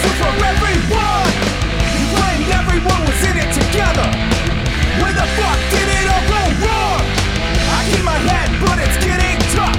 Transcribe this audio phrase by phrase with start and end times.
[0.00, 1.28] This was for everyone.
[1.92, 4.08] You claimed everyone was in it together.
[4.96, 7.00] Where the fuck did it all go wrong?
[7.68, 9.76] I keep my head, but it's getting tough.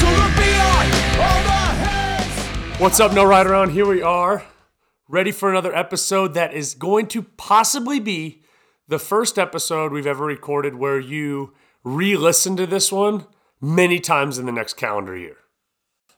[0.00, 0.88] So look beyond
[1.22, 2.80] all the heads.
[2.80, 3.70] What's up, No Ride Around?
[3.70, 4.44] Here we are,
[5.06, 8.42] ready for another episode that is going to possibly be
[8.88, 13.24] the first episode we've ever recorded where you re listen to this one
[13.60, 15.36] many times in the next calendar year.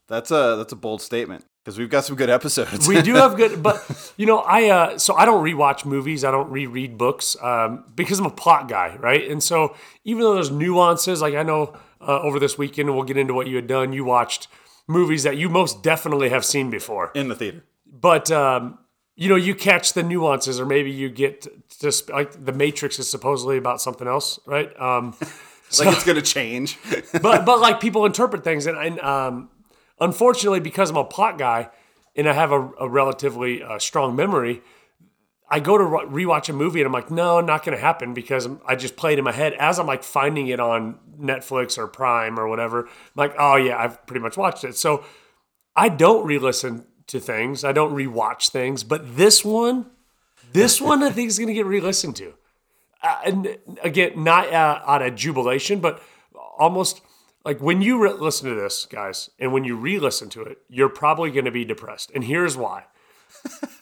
[0.09, 2.89] That's a that's a bold statement because we've got some good episodes.
[2.89, 6.31] We do have good, but you know, I uh, so I don't rewatch movies, I
[6.31, 9.31] don't reread books um, because I'm a plot guy, right?
[9.31, 13.17] And so even though there's nuances, like I know uh, over this weekend, we'll get
[13.17, 13.93] into what you had done.
[13.93, 14.49] You watched
[14.87, 17.65] movies that you most definitely have seen before, in the theater.
[17.87, 18.79] but um,
[19.17, 23.09] you know, you catch the nuances, or maybe you get sp- like the Matrix is
[23.09, 24.71] supposedly about something else, right?
[24.81, 25.15] Um,
[25.79, 26.79] Like it's gonna change.
[27.23, 29.51] but but like people interpret things, and, and um,
[30.01, 31.71] unfortunately, because I'm a pot guy
[32.17, 34.63] and I have a, a relatively uh, strong memory,
[35.49, 38.15] I go to re- rewatch a movie and I'm like, no, not going to happen
[38.15, 41.87] because I just played in my head as I'm like finding it on Netflix or
[41.87, 42.85] Prime or whatever.
[42.85, 44.77] I'm like, oh yeah, I've pretty much watched it.
[44.77, 45.05] So
[45.75, 47.65] I don't re-listen to things.
[47.65, 48.85] I don't rewatch things.
[48.85, 49.91] But this one,
[50.53, 52.35] this one, I think is going to get re-listened to
[53.03, 56.03] uh, and again, not uh, out of jubilation, but
[56.59, 57.01] almost
[57.45, 60.89] like when you re- listen to this, guys, and when you re-listen to it, you're
[60.89, 62.11] probably going to be depressed.
[62.15, 62.85] And here's why: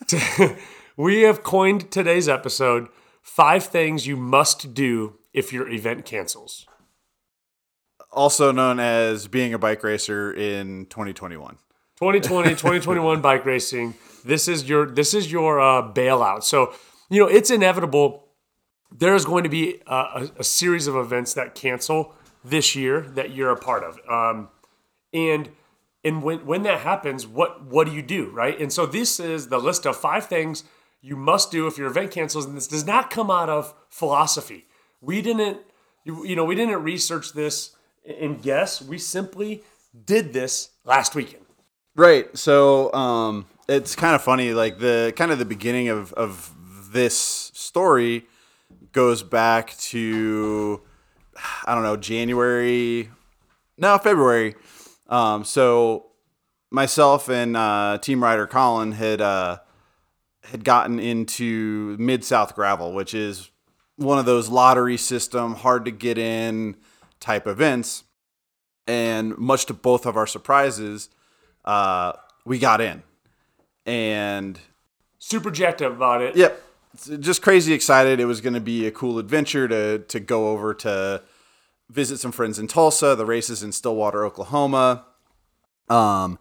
[0.96, 2.88] we have coined today's episode
[3.22, 6.66] five things you must do if your event cancels.
[8.10, 11.56] also known as being a bike racer in 2021.
[12.00, 13.92] 2020 2021 bike racing
[14.24, 16.72] this is your this is your uh, bailout so
[17.10, 18.24] you know it's inevitable
[18.96, 23.34] there's going to be a, a, a series of events that cancel this year that
[23.34, 24.48] you're a part of um,
[25.12, 25.50] and
[26.04, 29.48] and when when that happens what what do you do right and so this is
[29.48, 30.64] the list of five things
[31.00, 34.66] you must do if your event cancels and this does not come out of philosophy
[35.00, 35.58] we didn't
[36.04, 37.76] you, know we didn't research this
[38.20, 39.62] and guess we simply
[40.06, 41.44] did this last weekend
[41.98, 42.38] Right.
[42.38, 44.54] So um, it's kind of funny.
[44.54, 46.54] Like the kind of the beginning of of
[46.92, 47.16] this
[47.54, 48.24] story
[48.92, 50.80] goes back to
[51.64, 53.10] I don't know January,
[53.76, 54.54] no February.
[55.08, 56.06] Um, so
[56.70, 59.58] myself and uh, team rider Colin had uh,
[60.44, 63.50] had gotten into Mid South Gravel, which is
[63.96, 66.76] one of those lottery system, hard to get in
[67.20, 68.04] type events.
[68.86, 71.10] And much to both of our surprises,
[71.64, 72.12] uh,
[72.46, 73.02] we got in.
[73.84, 74.58] And
[75.18, 76.36] super jacked up about it.
[76.36, 76.62] Yep.
[77.20, 78.18] Just crazy excited.
[78.18, 81.22] It was going to be a cool adventure to to go over to
[81.90, 85.06] visit some friends in Tulsa, the races in Stillwater, Oklahoma.
[85.88, 86.38] Um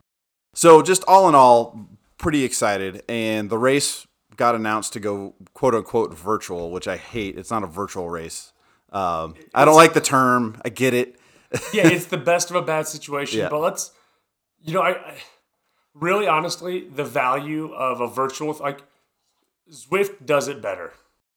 [0.53, 1.88] so just all in all
[2.18, 7.38] pretty excited and the race got announced to go quote unquote virtual, which I hate.
[7.38, 8.53] It's not a virtual race.
[8.91, 10.62] Um I don't like the term.
[10.66, 11.19] I get it.
[11.74, 13.40] yeah, it's the best of a bad situation.
[13.40, 13.50] Yeah.
[13.50, 13.91] But let's,
[14.62, 15.18] you know, I, I
[15.94, 18.81] really honestly, the value of a virtual, like
[19.72, 20.94] Zwift does it better.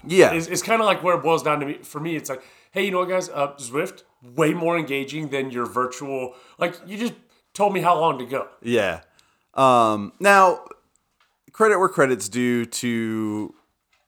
[0.06, 0.32] Yeah.
[0.32, 1.78] It's, it's kind of like where it boils down to me.
[1.82, 5.50] For me, it's like, hey, you know what, guys, uh, Zwift way more engaging than
[5.50, 6.34] your virtual.
[6.58, 7.14] Like you just
[7.54, 8.48] told me how long to go.
[8.62, 9.00] Yeah.
[9.54, 10.64] Um, now,
[11.52, 13.54] credit where credit's due to,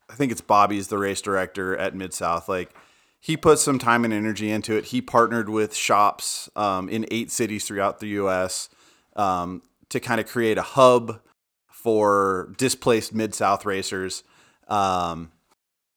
[0.09, 2.49] I think it's Bobby's the race director at Mid South.
[2.49, 2.75] Like,
[3.19, 4.87] he put some time and energy into it.
[4.87, 8.69] He partnered with shops um, in eight cities throughout the U.S.
[9.15, 11.21] Um, to kind of create a hub
[11.69, 14.25] for displaced Mid South racers.
[14.69, 15.32] Um,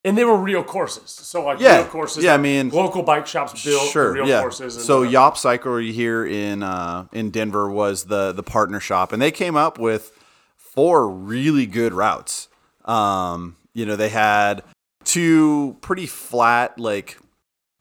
[0.05, 1.09] And they were real courses.
[1.09, 1.77] So like Yeah.
[1.79, 2.23] real courses.
[2.23, 4.39] Yeah, I mean- local bike shops built sure, real yeah.
[4.41, 4.73] courses.
[4.85, 5.11] so whatever.
[5.11, 9.57] Yop Cycle here in uh, in Denver was the the partner shop, and they came
[9.57, 10.11] up with
[10.55, 12.47] four really good routes.
[12.85, 14.61] Um, you know, they had
[15.03, 17.17] two pretty flat, like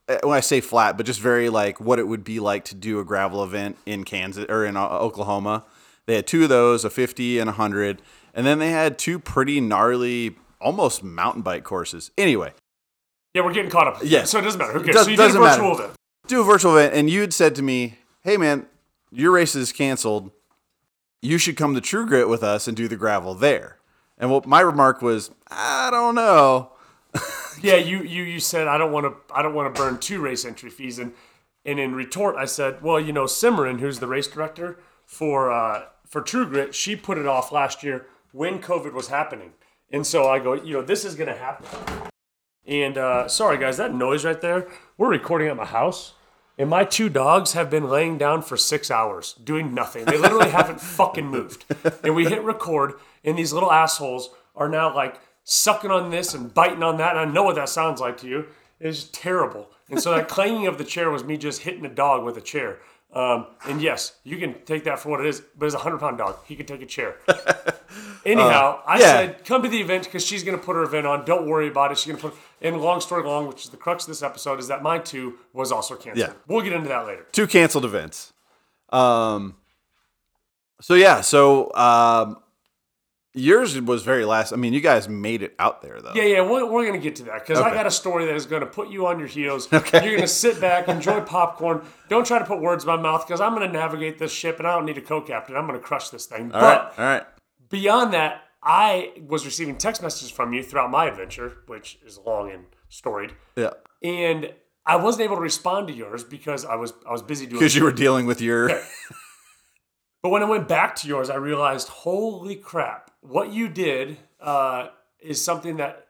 [0.08, 2.74] eh, when I say flat, but just very like what it would be like to
[2.74, 5.64] do a gravel event in Kansas or in uh, Oklahoma.
[6.06, 8.02] They had two of those, a 50 and a 100,
[8.34, 12.10] and then they had two pretty gnarly, almost mountain bike courses.
[12.18, 12.52] Anyway,
[13.34, 13.98] yeah, we're getting caught up.
[14.02, 14.24] Yeah.
[14.24, 14.72] So it doesn't matter.
[14.72, 14.96] Who cares?
[14.96, 15.62] Does- so you did a doesn't matter.
[15.62, 15.92] virtual event.
[16.26, 18.66] do a virtual event and you'd said to me, "Hey man,
[19.12, 20.30] your race is canceled.
[21.22, 23.78] You should come to True Grit with us and do the gravel there."
[24.18, 26.70] And what my remark was, "I don't know."
[27.62, 30.20] Yeah, you you you said I don't want to I don't want to burn two
[30.20, 31.12] race entry fees, and
[31.64, 34.76] and in retort I said, well, you know, Cimarron, who's the race director
[35.06, 39.52] for uh, for True Grit, she put it off last year when COVID was happening,
[39.94, 41.66] and so I go, you know, this is gonna happen.
[42.66, 44.66] And uh, sorry guys, that noise right there.
[44.98, 46.14] We're recording at my house,
[46.58, 50.04] And my two dogs have been laying down for six hours doing nothing.
[50.04, 51.64] They literally haven't fucking moved.
[52.02, 56.52] And we hit record, and these little assholes are now like sucking on this and
[56.52, 57.16] biting on that.
[57.16, 58.46] And I know what that sounds like to you.
[58.80, 59.70] It's terrible.
[59.88, 62.40] And so that clanging of the chair was me just hitting a dog with a
[62.40, 62.80] chair.
[63.12, 66.00] Um, and yes, you can take that for what it is, but it's a hundred
[66.00, 66.38] pound dog.
[66.46, 67.16] He can take a chair.
[68.26, 69.06] Anyhow, I Uh, yeah.
[69.12, 71.24] said, come to the event because she's going to put her event on.
[71.24, 71.98] Don't worry about it.
[71.98, 72.38] She's going to put.
[72.62, 75.38] And long story long, which is the crux of this episode, is that mine too
[75.52, 76.16] was also canceled.
[76.28, 76.32] Yeah.
[76.48, 77.26] We'll get into that later.
[77.32, 78.32] two canceled events.
[78.90, 79.56] Um,
[80.80, 82.38] so yeah, so um,
[83.34, 84.52] yours was very last.
[84.52, 86.12] I mean, you guys made it out there though.
[86.14, 88.34] Yeah, yeah, we're, we're going to get to that because I got a story that
[88.34, 89.70] is going to put you on your heels.
[89.72, 90.02] Okay.
[90.04, 91.82] You're going to sit back, enjoy popcorn.
[92.08, 94.58] Don't try to put words in my mouth because I'm going to navigate this ship
[94.58, 95.56] and I don't need a co-captain.
[95.56, 96.52] I'm going to crush this thing.
[96.52, 96.98] All but right.
[96.98, 97.24] All right.
[97.70, 102.50] Beyond that, I was receiving text messages from you throughout my adventure, which is long
[102.50, 103.70] and storied, Yeah.
[104.02, 104.52] and
[104.86, 107.58] I wasn't able to respond to yours because I was I was busy doing.
[107.58, 108.70] Because you were dealing with your.
[110.22, 114.88] But when I went back to yours, I realized, holy crap, what you did uh,
[115.20, 116.06] is something that,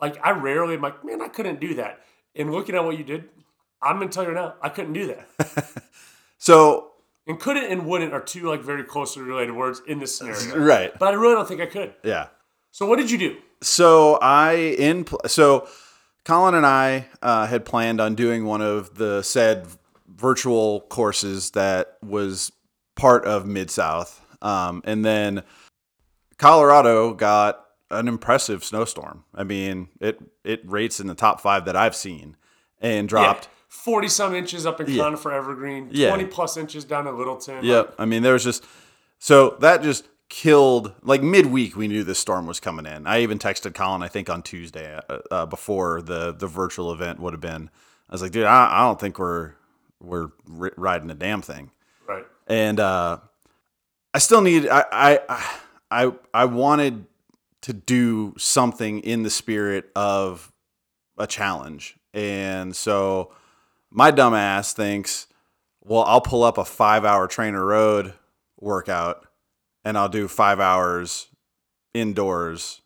[0.00, 2.00] like, I rarely am like, man, I couldn't do that.
[2.34, 3.28] And looking at what you did,
[3.80, 5.84] I'm gonna tell you now, I couldn't do that.
[6.38, 6.91] So
[7.26, 10.56] and couldn't and wouldn't are two like very closely related words in this scenario.
[10.64, 10.96] right.
[10.98, 11.94] But I really don't think I could.
[12.02, 12.28] Yeah.
[12.70, 13.36] So what did you do?
[13.62, 15.68] So I in so
[16.24, 19.66] Colin and I uh, had planned on doing one of the said
[20.08, 22.52] virtual courses that was
[22.94, 25.42] part of Mid South, um, and then
[26.38, 29.24] Colorado got an impressive snowstorm.
[29.34, 32.36] I mean, it it rates in the top five that I've seen,
[32.80, 33.48] and dropped.
[33.72, 36.08] Forty some inches up in Conifer Evergreen, Yeah.
[36.10, 37.64] twenty plus inches down in Littleton.
[37.64, 37.94] Yep.
[37.98, 38.64] I mean, there was just
[39.18, 41.74] so that just killed like midweek.
[41.74, 43.06] We knew this storm was coming in.
[43.06, 44.02] I even texted Colin.
[44.02, 47.70] I think on Tuesday uh, uh, before the the virtual event would have been.
[48.10, 49.52] I was like, dude, I, I don't think we're
[50.00, 51.70] we're ri riding a damn thing.
[52.06, 52.26] Right.
[52.46, 53.20] And uh,
[54.12, 54.68] I still need.
[54.68, 55.46] I I
[55.90, 57.06] I I wanted
[57.62, 60.52] to do something in the spirit of
[61.16, 63.32] a challenge, and so
[63.92, 65.26] my dumb ass thinks,
[65.82, 68.14] well, I'll pull up a five hour TrainerRoad
[68.60, 69.26] workout
[69.84, 71.28] and I'll do five hours
[71.94, 72.80] indoors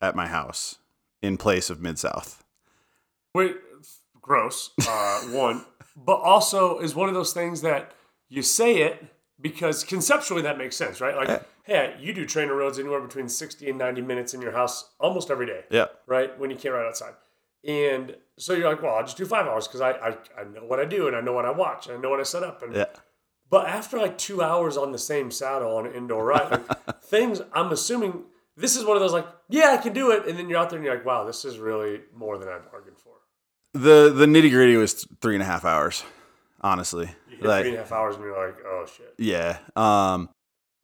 [0.00, 0.76] at my house
[1.22, 2.42] in place of Mid South.
[3.34, 3.56] Wait,
[4.20, 4.70] gross.
[4.88, 5.64] Uh, one,
[5.96, 7.92] but also is one of those things that
[8.28, 9.04] you say it
[9.40, 11.14] because conceptually that makes sense, right?
[11.16, 14.90] Like, hey, you do trainer roads anywhere between sixty and ninety minutes in your house
[14.98, 15.86] almost every day, Yeah.
[16.06, 16.36] right?
[16.38, 17.12] When you can't ride outside,
[17.66, 20.08] and so you're like, well, I'll just do five hours because I, I
[20.40, 22.20] I know what I do and I know what I watch and I know what
[22.20, 22.86] I set up and Yeah.
[23.50, 27.40] But after like two hours on the same saddle on an indoor ride, like, things
[27.52, 28.24] I'm assuming
[28.56, 30.68] this is one of those like, yeah, I can do it, and then you're out
[30.70, 33.12] there and you're like, wow, this is really more than I bargained for.
[33.74, 36.04] The the nitty gritty was three and a half hours,
[36.60, 37.10] honestly.
[37.40, 39.58] Like, three and a half hours and you're like, oh shit, yeah.
[39.76, 40.28] Um,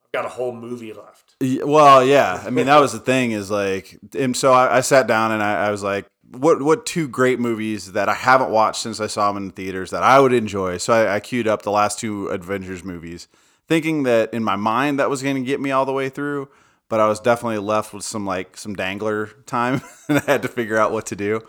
[0.05, 1.35] I've got a whole movie left.
[1.41, 2.41] Y- Well, yeah.
[2.45, 5.43] I mean, that was the thing is like, and so I, I sat down and
[5.43, 9.07] I, I was like, what what two great movies that I haven't watched since I
[9.07, 10.77] saw them in the theaters that I would enjoy?
[10.77, 13.27] So I, I queued up the last two Avengers movies,
[13.67, 16.49] thinking that in my mind that was going to get me all the way through,
[16.89, 20.47] but I was definitely left with some like some dangler time, and I had to
[20.47, 21.41] figure out what to do.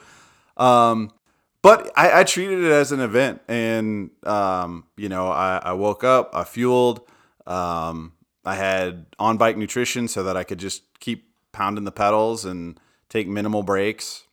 [0.57, 1.11] Um,
[1.63, 6.05] but I, I treated it as an event, and um, you know, I, I woke
[6.05, 7.01] up, I fueled,
[7.47, 8.13] um,
[8.45, 12.79] I had on bike nutrition so that I could just keep pounding the pedals and
[13.09, 14.26] take minimal breaks.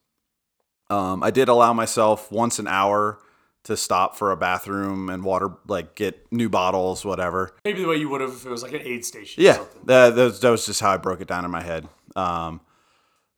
[0.90, 3.20] Um, I did allow myself once an hour
[3.64, 7.56] to stop for a bathroom and water, like get new bottles, whatever.
[7.64, 9.42] Maybe the way you would have if it was like an aid station.
[9.42, 9.82] Or Yeah, something.
[9.86, 11.88] that, that, was, that was just how I broke it down in my head.
[12.16, 12.60] Um,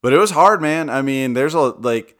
[0.02, 0.90] but it was hard, man.
[0.90, 2.18] I mean, there's a like,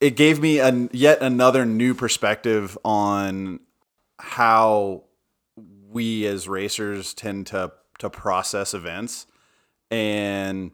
[0.00, 3.60] it gave me a yet another new perspective on
[4.18, 5.04] how
[5.88, 9.26] we as racers tend to to process events,
[9.90, 10.72] and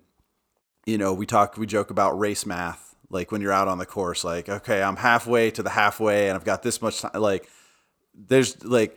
[0.87, 2.95] you know, we talk, we joke about race math.
[3.11, 6.37] Like when you're out on the course, like, okay, I'm halfway to the halfway, and
[6.37, 7.11] I've got this much time.
[7.15, 7.49] Like,
[8.15, 8.97] there's like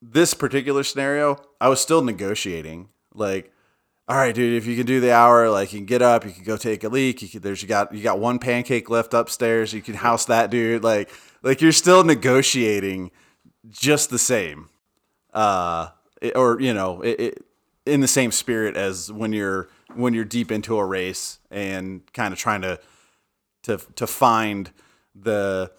[0.00, 2.88] this particular scenario, I was still negotiating.
[3.14, 3.52] Like,
[4.08, 6.30] all right, dude, if you can do the hour, like you can get up, you
[6.30, 7.20] can go take a leak.
[7.20, 9.72] You can, there's you got you got one pancake left upstairs.
[9.72, 10.82] You can house that dude.
[10.82, 11.10] Like,
[11.42, 13.10] like you're still negotiating,
[13.68, 14.70] just the same,
[15.34, 15.88] uh,
[16.34, 17.44] or you know, it, it,
[17.84, 22.32] in the same spirit as when you're when you're deep into a race and kind
[22.32, 22.78] of trying to
[23.64, 24.70] to to find
[25.14, 25.70] the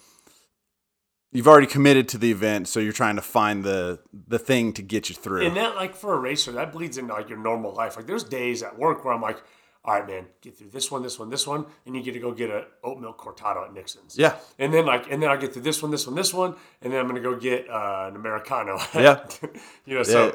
[1.32, 4.82] you've already committed to the event, so you're trying to find the the thing to
[4.82, 5.46] get you through.
[5.46, 7.96] And that, like, for a racer, that bleeds into like your normal life.
[7.96, 9.42] Like, there's days at work where I'm like,
[9.86, 12.20] all right, man, get through this one, this one, this one, and you get to
[12.20, 14.18] go get a oat milk cortado at Nixon's.
[14.18, 14.36] Yeah.
[14.58, 16.92] And then like, and then I get through this one, this one, this one, and
[16.92, 18.78] then I'm gonna go get uh, an americano.
[18.94, 19.25] Yeah.
[19.86, 20.32] you know, so Yeah.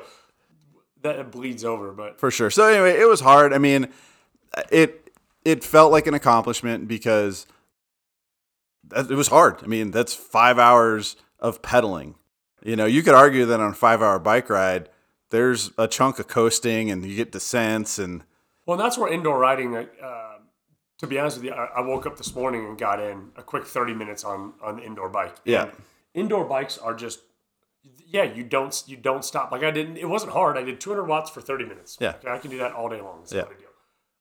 [1.05, 2.51] That it bleeds over, but for sure.
[2.51, 3.53] So anyway, it was hard.
[3.53, 3.89] I mean,
[4.73, 5.13] it
[5.45, 7.47] it felt like an accomplishment because
[8.89, 9.61] that- it was hard.
[9.63, 12.17] I mean, that's five hours of pedaling.
[12.63, 14.89] You know, you could argue that on a five hour bike ride,
[15.31, 18.25] there's a chunk of coasting and you get descents and
[18.67, 19.77] Well, and that's where indoor riding.
[19.77, 20.21] Uh,
[20.99, 23.43] to be honest with you, I, I woke up this morning and got in a
[23.43, 25.35] quick thirty minutes on on the indoor bike.
[25.45, 25.65] Yeah.
[25.65, 25.73] And
[26.15, 27.21] indoor bikes are just,
[28.15, 29.51] yeah, you don't you don't stop.
[29.53, 29.97] Like I didn't.
[29.99, 30.57] It wasn't hard.
[30.57, 31.99] I did two hundred watts for thirty minutes.
[32.01, 32.15] Yeah.
[32.21, 33.19] Okay, I can do that all day long.
[33.23, 33.43] It's Yeah.
[33.43, 33.69] not a deal.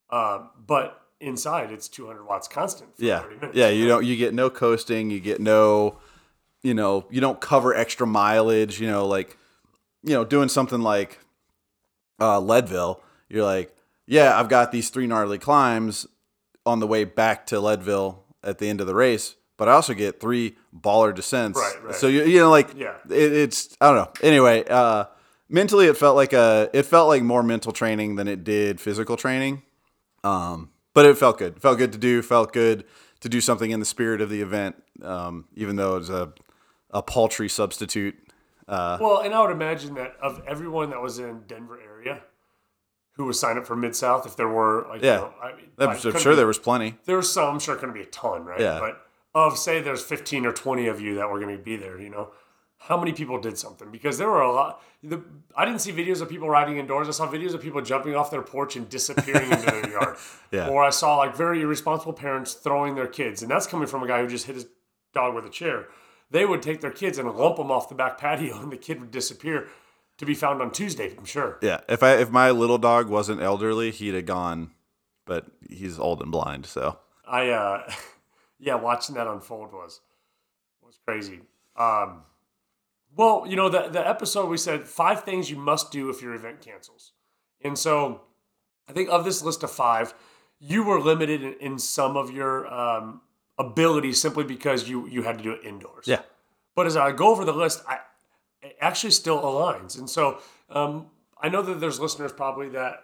[0.10, 2.98] Uh, but inside, it's two hundred watts constant.
[2.98, 3.56] For yeah, 30 minutes.
[3.56, 3.70] yeah.
[3.70, 5.10] You don't you get no coasting.
[5.12, 6.00] You get no,
[6.64, 8.80] you know, you don't cover extra mileage.
[8.82, 9.38] You know, like,
[10.04, 11.20] you know, doing something like
[12.20, 13.00] uh, Leadville.
[13.30, 13.76] You're like,
[14.08, 16.08] yeah, I've got these three gnarly climbs
[16.66, 19.94] on the way back to Leadville at the end of the race, but I also
[19.94, 21.60] get three baller descents.
[21.60, 21.96] Right, right.
[21.96, 22.96] So you you know like Yeah.
[23.10, 24.12] it, it's I don't know.
[24.28, 25.06] Anyway, uh,
[25.50, 29.18] mentally it felt like a it felt like more mental training than it did physical
[29.18, 29.64] training.
[30.24, 31.62] Um, but it felt good.
[31.62, 32.22] Felt good to do.
[32.22, 32.86] Felt good
[33.22, 36.34] to do something in the spirit of the event, um, even though it was a
[36.92, 38.16] a paltry substitute.
[38.68, 42.22] Uh, Well, and I would imagine that of everyone that was in Denver area
[43.18, 45.16] who was signed up for Mid South, if there were like, Yeah.
[45.16, 46.98] you know, I mean, I'm, I'm sure be- there was plenty.
[47.06, 47.56] there was some.
[47.56, 48.60] I'm sure going to be a ton, right?
[48.60, 48.80] Yeah.
[48.80, 49.03] But
[49.36, 52.10] of say there's 15 or 20 of you that were going to be there, you
[52.10, 52.32] know,
[52.88, 53.90] how many people did something?
[53.92, 54.82] Because there were a lot.
[55.02, 55.24] The,
[55.56, 57.08] I didn't see videos of people riding indoors.
[57.08, 60.18] I saw videos of people jumping off their porch and disappearing into their yard.
[60.52, 60.68] Yeah.
[60.68, 64.08] Or I saw like very irresponsible parents throwing their kids, and that's coming from a
[64.08, 64.66] guy who just hit his
[65.14, 65.88] dog with a chair.
[66.30, 69.00] They would take their kids and lump them off the back patio, and the kid
[69.00, 69.70] would disappear
[70.18, 71.16] to be found on Tuesday.
[71.18, 71.60] I'm sure.
[71.62, 74.72] Yeah, if I if my little dog wasn't elderly, he'd have gone,
[75.26, 77.90] but he's old and blind, so I uh
[78.60, 80.02] yeah, watching that unfold was
[80.82, 81.42] was crazy.
[81.76, 82.24] Um
[83.16, 86.34] well, you know, the the episode we said five things you must do if your
[86.34, 87.14] event cancels.
[87.62, 88.22] And so
[88.88, 90.14] I think of this list of five,
[90.60, 93.22] you were limited in, in some of your um
[93.58, 96.06] abilities simply because you you had to do it indoors.
[96.08, 96.22] yeah,
[96.76, 98.00] But as I go over the list, I
[98.62, 99.98] it actually still aligns.
[99.98, 101.08] And so um,
[101.40, 103.04] I know that there's listeners probably that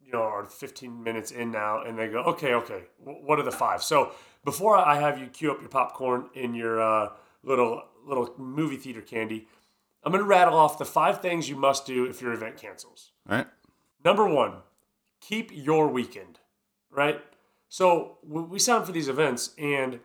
[0.00, 3.50] you know are 15 minutes in now, and they go, okay, okay, what are the
[3.52, 3.82] five?
[3.82, 4.12] So
[4.44, 7.08] before I have you cue up your popcorn in your uh,
[7.42, 9.46] little little movie theater candy,
[10.02, 13.12] I'm going to rattle off the five things you must do if your event cancels.
[13.28, 13.46] all right,
[14.04, 14.54] Number one,
[15.20, 16.40] keep your weekend,
[16.90, 17.20] right?
[17.68, 20.00] So we sign up for these events and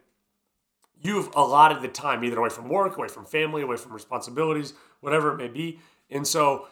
[1.02, 5.34] you've allotted the time either away from work, away from family, away from responsibilities, whatever
[5.34, 5.80] it may be.
[6.10, 6.68] And so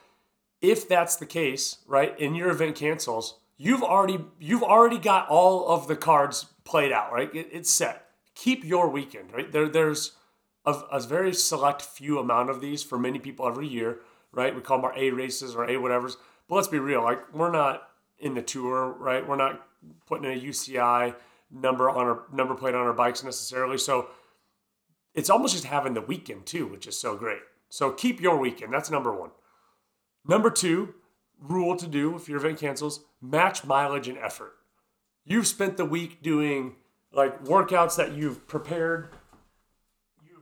[0.61, 5.67] if that's the case, right, and your event cancels, you've already you've already got all
[5.67, 7.33] of the cards played out, right?
[7.33, 8.07] It, it's set.
[8.35, 9.51] Keep your weekend, right?
[9.51, 10.13] There there's
[10.65, 13.99] a, a very select few amount of these for many people every year,
[14.31, 14.55] right?
[14.55, 16.15] We call them our A races or A whatevers.
[16.47, 19.27] But let's be real, like we're not in the tour, right?
[19.27, 19.65] We're not
[20.05, 21.15] putting a UCI
[21.51, 23.77] number on our number plate on our bikes necessarily.
[23.77, 24.07] So
[25.13, 27.39] it's almost just having the weekend too, which is so great.
[27.69, 28.73] So keep your weekend.
[28.73, 29.31] That's number one.
[30.27, 30.95] Number two,
[31.39, 34.53] rule to do if your event cancels, match mileage and effort.
[35.23, 36.75] You've spent the week doing
[37.11, 39.09] like workouts that you've prepared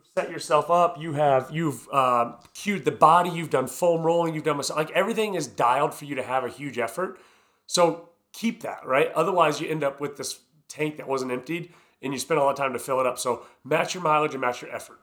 [0.03, 0.99] you've set yourself up.
[0.99, 3.29] You have you've uh, cued the body.
[3.29, 4.33] You've done foam rolling.
[4.33, 4.61] You've done.
[4.75, 7.19] Like everything is dialed for you to have a huge effort.
[7.67, 9.11] So keep that right.
[9.13, 12.57] Otherwise, you end up with this tank that wasn't emptied, and you spend all that
[12.57, 13.19] time to fill it up.
[13.19, 14.99] So match your mileage and match your effort.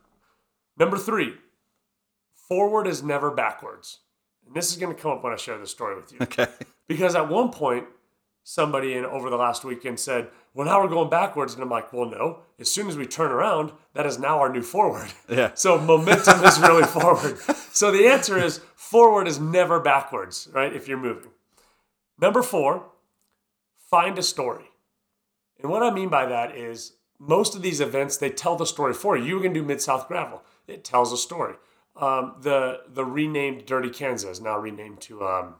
[0.76, 1.34] Number three,
[2.34, 3.98] forward is never backwards.
[4.50, 6.18] And this is going to come up when I share this story with you.
[6.22, 6.48] okay,
[6.88, 7.86] Because at one point,
[8.42, 11.92] somebody in over the last weekend said, "Well, now we're going backwards," and I'm like,
[11.92, 12.40] "Well, no.
[12.58, 15.52] As soon as we turn around, that is now our new forward." Yeah.
[15.54, 17.38] So momentum is really forward.
[17.72, 20.74] So the answer is forward is never backwards, right?
[20.74, 21.30] If you're moving.
[22.20, 22.86] Number four,
[23.88, 24.64] find a story.
[25.60, 28.94] And what I mean by that is most of these events they tell the story
[28.94, 29.24] for you.
[29.26, 30.42] You're going to do Mid South Gravel.
[30.66, 31.54] It tells a story.
[32.00, 35.54] Um, the the renamed Dirty Kansas is now renamed to um,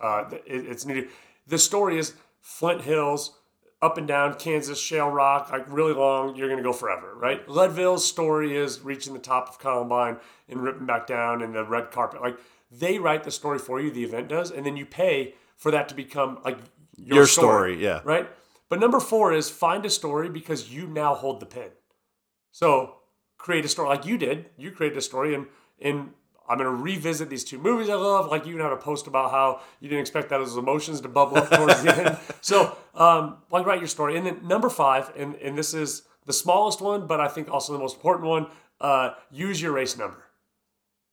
[0.00, 1.08] uh, the- it- it's new.
[1.46, 3.38] The story is Flint Hills,
[3.82, 6.34] up and down Kansas shale rock, like really long.
[6.36, 7.48] You're gonna go forever, right?
[7.48, 11.90] Leadville's story is reaching the top of Columbine and ripping back down in the red
[11.90, 12.20] carpet.
[12.20, 12.38] Like
[12.70, 15.88] they write the story for you, the event does, and then you pay for that
[15.90, 16.58] to become like
[16.96, 18.00] your, Your story, yeah.
[18.04, 18.28] right.
[18.68, 21.70] But number four is find a story because you now hold the pen.
[22.52, 22.96] So
[23.38, 24.46] create a story like you did.
[24.56, 25.46] You created a story, and
[25.80, 26.10] and
[26.48, 28.28] I'm gonna revisit these two movies I love.
[28.28, 31.08] Like you even had a post about how you didn't expect that those emotions to
[31.08, 32.18] bubble up towards the end.
[32.40, 34.16] So, um, like write your story.
[34.16, 37.72] And then number five, and and this is the smallest one, but I think also
[37.72, 38.46] the most important one.
[38.80, 40.24] Uh, use your race number.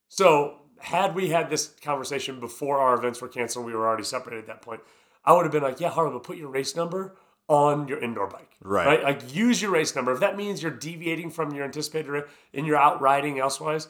[0.07, 4.41] So, had we had this conversation before our events were canceled, we were already separated
[4.41, 4.81] at that point.
[5.25, 7.15] I would have been like, yeah, Harlan, but put your race number
[7.49, 8.51] on your indoor bike.
[8.61, 9.03] Right.
[9.03, 10.11] Like use your race number.
[10.11, 13.87] If that means you're deviating from your anticipated and you're out riding elsewise,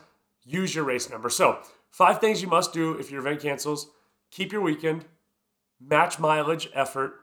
[0.47, 1.29] use your race number.
[1.29, 1.59] So,
[1.91, 3.89] five things you must do if your event cancels
[4.31, 5.05] keep your weekend,
[5.79, 7.13] match mileage effort,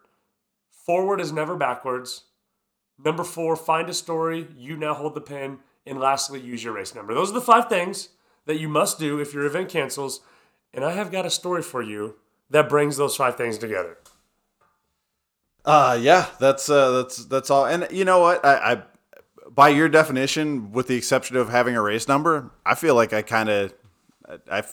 [0.70, 2.24] forward is never backwards.
[3.02, 5.60] Number four, find a story, you now hold the pen.
[5.86, 7.12] And lastly, use your race number.
[7.12, 8.08] Those are the five things
[8.46, 10.20] that you must do if your event cancels.
[10.72, 12.16] And I have got a story for you
[12.48, 13.98] that brings those five things together.
[15.64, 17.66] Uh yeah, that's uh that's that's all.
[17.66, 18.44] And you know what?
[18.44, 18.82] I, I
[19.54, 23.22] by your definition, with the exception of having a race number, I feel like I
[23.22, 23.74] kind of
[24.28, 24.64] I, I,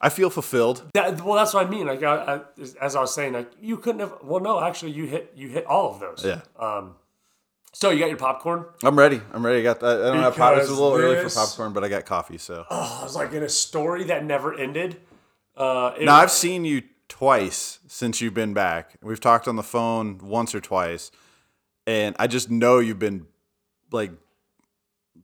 [0.00, 0.90] I feel fulfilled.
[0.94, 1.86] That, well, that's what I mean.
[1.86, 2.40] Like I, I,
[2.80, 4.14] as I was saying, like you couldn't have.
[4.22, 6.24] Well, no, actually, you hit you hit all of those.
[6.24, 6.40] Yeah.
[6.58, 6.94] Um,
[7.72, 8.66] so you got your popcorn.
[8.82, 9.20] I'm ready.
[9.32, 9.60] I'm ready.
[9.60, 10.02] I got that.
[10.02, 10.56] I don't have pop.
[10.56, 12.38] It's a Because little early for popcorn, but I got coffee.
[12.38, 15.00] So Oh, I was like in a story that never ended.
[15.56, 18.94] Uh, now I've seen you twice since you've been back.
[19.02, 21.10] We've talked on the phone once or twice,
[21.86, 23.26] and I just know you've been
[23.92, 24.12] like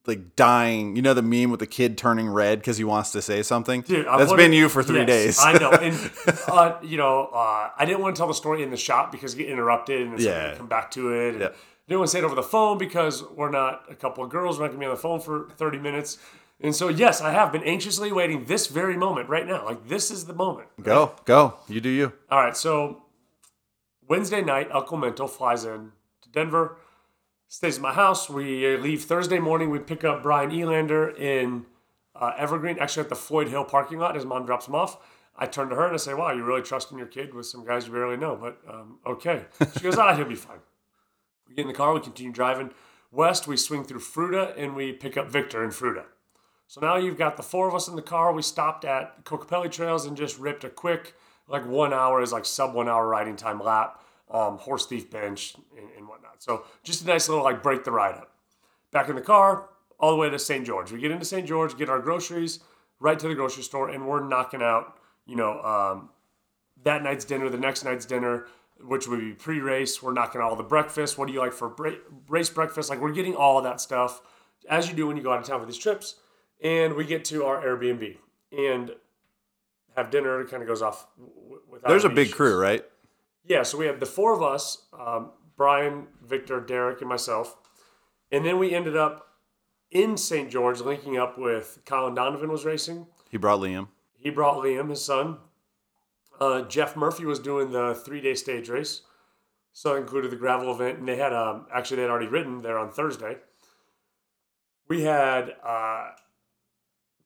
[0.07, 0.97] like dying.
[0.97, 3.83] You know the meme with the kid turning red because he wants to say something.
[3.83, 5.39] Dude, I That's been you for three yes, days.
[5.41, 6.11] I know, and
[6.49, 9.35] uh, you know, uh, I didn't want to tell the story in the shop because
[9.37, 10.55] you get interrupted and it's Yeah.
[10.57, 11.31] come back to it.
[11.35, 11.47] And Yeah.
[11.49, 11.53] I
[11.89, 14.59] didn't want to say it over the phone because we're not a couple of girls.
[14.59, 16.19] We're not gonna be on the phone for thirty minutes.
[16.61, 19.65] And so, yes, I have been anxiously waiting this very moment right now.
[19.65, 20.69] Like this is the moment.
[20.83, 21.55] go go.
[21.69, 22.13] You do you.
[22.31, 23.05] All right, so
[24.09, 26.77] Wednesday night, Uncle Mental flies in to Denver,
[27.49, 28.31] stays at my house.
[28.31, 29.71] We leave Thursday morning.
[29.71, 31.67] We pick up Brian Elander in
[32.15, 34.15] uh, Evergreen, actually at the Floyd Hill parking lot.
[34.15, 34.99] His mom drops him off.
[35.37, 37.65] I turn to her and I say, "Wow, you're really trusting your kid with some
[37.65, 40.59] guys you barely know." But um, okay, she goes, "Ah, he'll be fine."
[41.49, 41.95] We get in the car.
[41.95, 42.71] We continue driving
[43.11, 43.47] west.
[43.47, 46.05] We swing through Fruita and we pick up Victor in Fruita.
[46.67, 48.33] So now you've got the four of us in the car.
[48.33, 51.15] We stopped at Kokopelli Trails and just ripped a quick,
[51.47, 55.55] like one hour is like sub one hour riding time lap, um, horse thief bench
[55.77, 56.43] and, and whatnot.
[56.43, 58.33] So just a nice little like break the ride up.
[58.91, 60.65] Back in the car, all the way to St.
[60.65, 60.93] George.
[60.93, 61.47] We get into St.
[61.47, 62.61] George, get our groceries,
[63.01, 66.11] right to the grocery store, and we're knocking out, you know, um,
[66.85, 68.47] that night's dinner, the next night's dinner,
[68.81, 70.03] which would be pre-race.
[70.03, 71.19] We're knocking out all the breakfast.
[71.19, 71.97] What do you like for bra-
[72.29, 72.91] race breakfast?
[72.91, 74.21] Like we're getting all of that stuff
[74.69, 76.17] as you do when you go out of town for these trips.
[76.63, 78.17] And we get to our Airbnb
[78.57, 78.93] and
[79.97, 80.41] have dinner.
[80.41, 81.89] It kind of goes off w- without.
[81.89, 82.85] There's a big crew, right?
[83.49, 87.57] Yeah, so we have the four of us um, Brian, Victor, Derek, and myself.
[88.31, 89.27] And then we ended up
[89.91, 90.51] in St.
[90.51, 93.07] George linking up with Colin Donovan was racing.
[93.31, 93.89] He brought Liam.
[94.17, 95.39] He brought Liam, his son.
[96.39, 99.03] Uh, Jeff Murphy was doing the three day stage race.
[99.73, 100.99] So it included the gravel event.
[100.99, 103.39] And they had, um, actually, they had already ridden there on Thursday.
[104.89, 106.11] We had uh,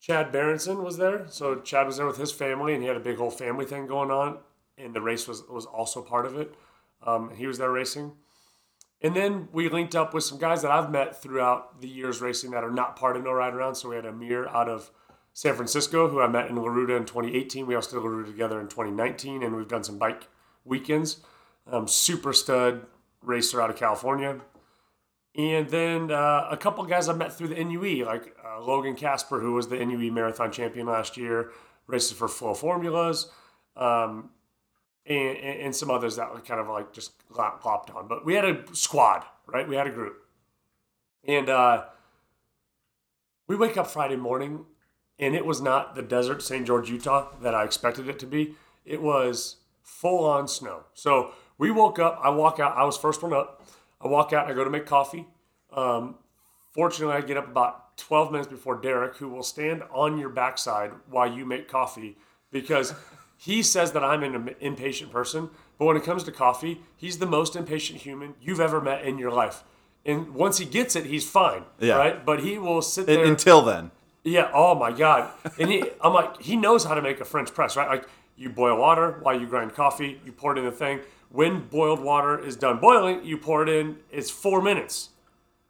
[0.00, 1.26] Chad Berenson was there.
[1.28, 3.86] So Chad was there with his family, and he had a big whole family thing
[3.86, 4.38] going on.
[4.78, 6.54] And the race was, was also part of it.
[7.04, 8.12] Um, he was there racing.
[9.00, 12.52] And then we linked up with some guys that I've met throughout the years racing
[12.52, 13.74] that are not part of No Ride Around.
[13.74, 14.90] So we had Amir out of
[15.32, 17.66] San Francisco, who I met in La Ruta in 2018.
[17.66, 20.28] We also did La Ruta together in 2019, and we've done some bike
[20.64, 21.18] weekends.
[21.66, 22.86] Um, super stud
[23.22, 24.40] racer out of California.
[25.34, 29.40] And then uh, a couple guys I met through the NUE, like uh, Logan Casper,
[29.40, 31.50] who was the NUE marathon champion last year,
[31.86, 33.30] races for Flow Formulas,
[33.76, 34.30] um,
[35.06, 38.06] and, and, some others that were kind of like just glopped on.
[38.06, 39.68] But we had a squad, right?
[39.68, 40.22] We had a group.
[41.24, 41.84] And uh,
[43.48, 44.64] we wake up Friday morning,
[45.18, 46.66] and it was not the desert St.
[46.66, 48.54] George, Utah that I expected it to be.
[48.84, 50.84] It was full on snow.
[50.94, 52.20] So we woke up.
[52.22, 52.76] I walk out.
[52.76, 53.66] I was first one up.
[54.00, 54.50] I walk out.
[54.50, 55.26] I go to make coffee.
[55.72, 56.16] Um,
[56.70, 60.92] fortunately, I get up about 12 minutes before Derek, who will stand on your backside
[61.08, 62.16] while you make coffee
[62.50, 62.94] because
[63.44, 65.50] he says that I'm an impatient person.
[65.78, 69.18] But when it comes to coffee, he's the most impatient human you've ever met in
[69.18, 69.64] your life.
[70.06, 71.64] And once he gets it, he's fine.
[71.80, 71.96] Yeah.
[71.96, 72.24] Right.
[72.24, 73.24] But he will sit there.
[73.24, 73.90] Until then.
[74.22, 74.48] Yeah.
[74.54, 75.30] Oh my God.
[75.58, 77.88] And he, I'm like, he knows how to make a French press, right?
[77.88, 80.20] Like you boil water while you grind coffee.
[80.24, 81.00] You pour it in the thing.
[81.30, 83.96] When boiled water is done boiling, you pour it in.
[84.12, 85.08] It's four minutes,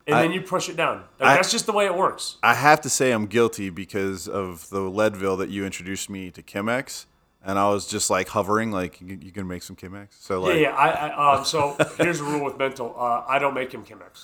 [0.08, 1.04] and then you push it down.
[1.20, 2.36] Like, I- that's just the way it works.
[2.42, 6.42] I have to say I'm guilty because of the Leadville that you introduced me to
[6.42, 7.06] Chemex,
[7.44, 10.08] and I was just like hovering, like you, you can make some Chemex.
[10.20, 10.74] So like, Yeah, yeah.
[10.74, 11.44] I, I um.
[11.44, 12.94] So here's a rule with mental.
[12.96, 14.22] Uh, I don't make him Chemex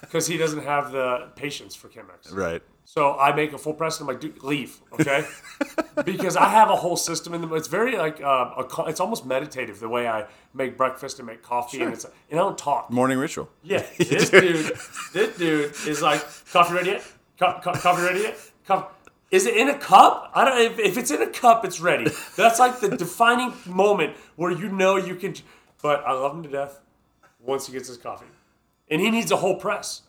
[0.00, 2.32] because he doesn't have the patience for Chemex.
[2.32, 2.62] right.
[2.86, 5.24] So I make a full press and I'm like, dude, leave, okay?
[6.04, 7.54] because I have a whole system in the.
[7.54, 11.42] It's very like uh, a, it's almost meditative the way I make breakfast and make
[11.42, 12.90] coffee and it's and I don't talk.
[12.90, 13.48] Morning ritual.
[13.62, 14.72] Yeah, this dude,
[15.14, 16.22] this dude is like,
[16.52, 17.04] coffee ready yet?
[17.38, 18.36] Co- co- coffee ready yet?
[18.66, 18.93] Coffee.
[19.34, 20.30] Is it in a cup?
[20.32, 20.60] I don't.
[20.60, 22.08] If, if it's in a cup, it's ready.
[22.36, 25.34] That's like the defining moment where you know you can.
[25.82, 26.80] But I love him to death.
[27.40, 28.26] Once he gets his coffee,
[28.88, 30.02] and he needs a whole press.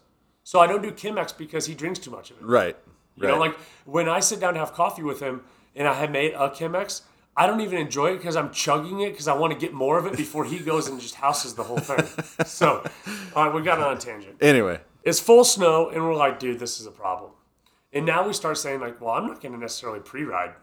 [0.43, 2.43] So I don't do Chemex because he drinks too much of it.
[2.43, 2.77] Right.
[3.17, 5.41] You know, like when I sit down to have coffee with him
[5.75, 7.01] and I have made a Chemex,
[7.35, 9.97] I don't even enjoy it because I'm chugging it because I want to get more
[9.97, 12.05] of it before he goes and just houses the whole thing.
[12.45, 12.87] so,
[13.35, 14.37] all right, we got on a tangent.
[14.39, 14.81] anyway.
[15.03, 17.31] It's full snow, and we're like, dude, this is a problem.
[17.95, 20.53] And now we start saying like, well, I'm not going to necessarily pre-ride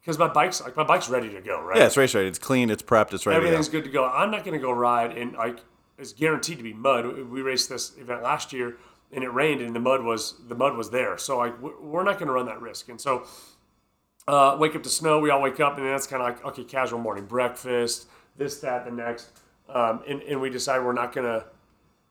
[0.00, 1.78] because my bike's like my bike's ready to go, right?
[1.78, 2.26] Yeah, it's race ready.
[2.26, 2.70] It's clean.
[2.70, 3.14] It's prepped.
[3.14, 3.36] It's ready.
[3.36, 3.78] Everything's to go.
[3.78, 4.04] good to go.
[4.04, 5.60] I'm not going to go ride and like
[5.96, 7.06] it's guaranteed to be mud.
[7.30, 8.76] We raced this event last year
[9.12, 11.16] and it rained and the mud was the mud was there.
[11.18, 12.88] So like we're- not going to run that risk.
[12.88, 13.26] And so
[14.26, 15.20] uh, wake up to snow.
[15.20, 18.84] We all wake up and that's kind of like okay, casual morning breakfast, this, that,
[18.84, 19.30] the next,
[19.68, 21.44] um, and and we decide we're not gonna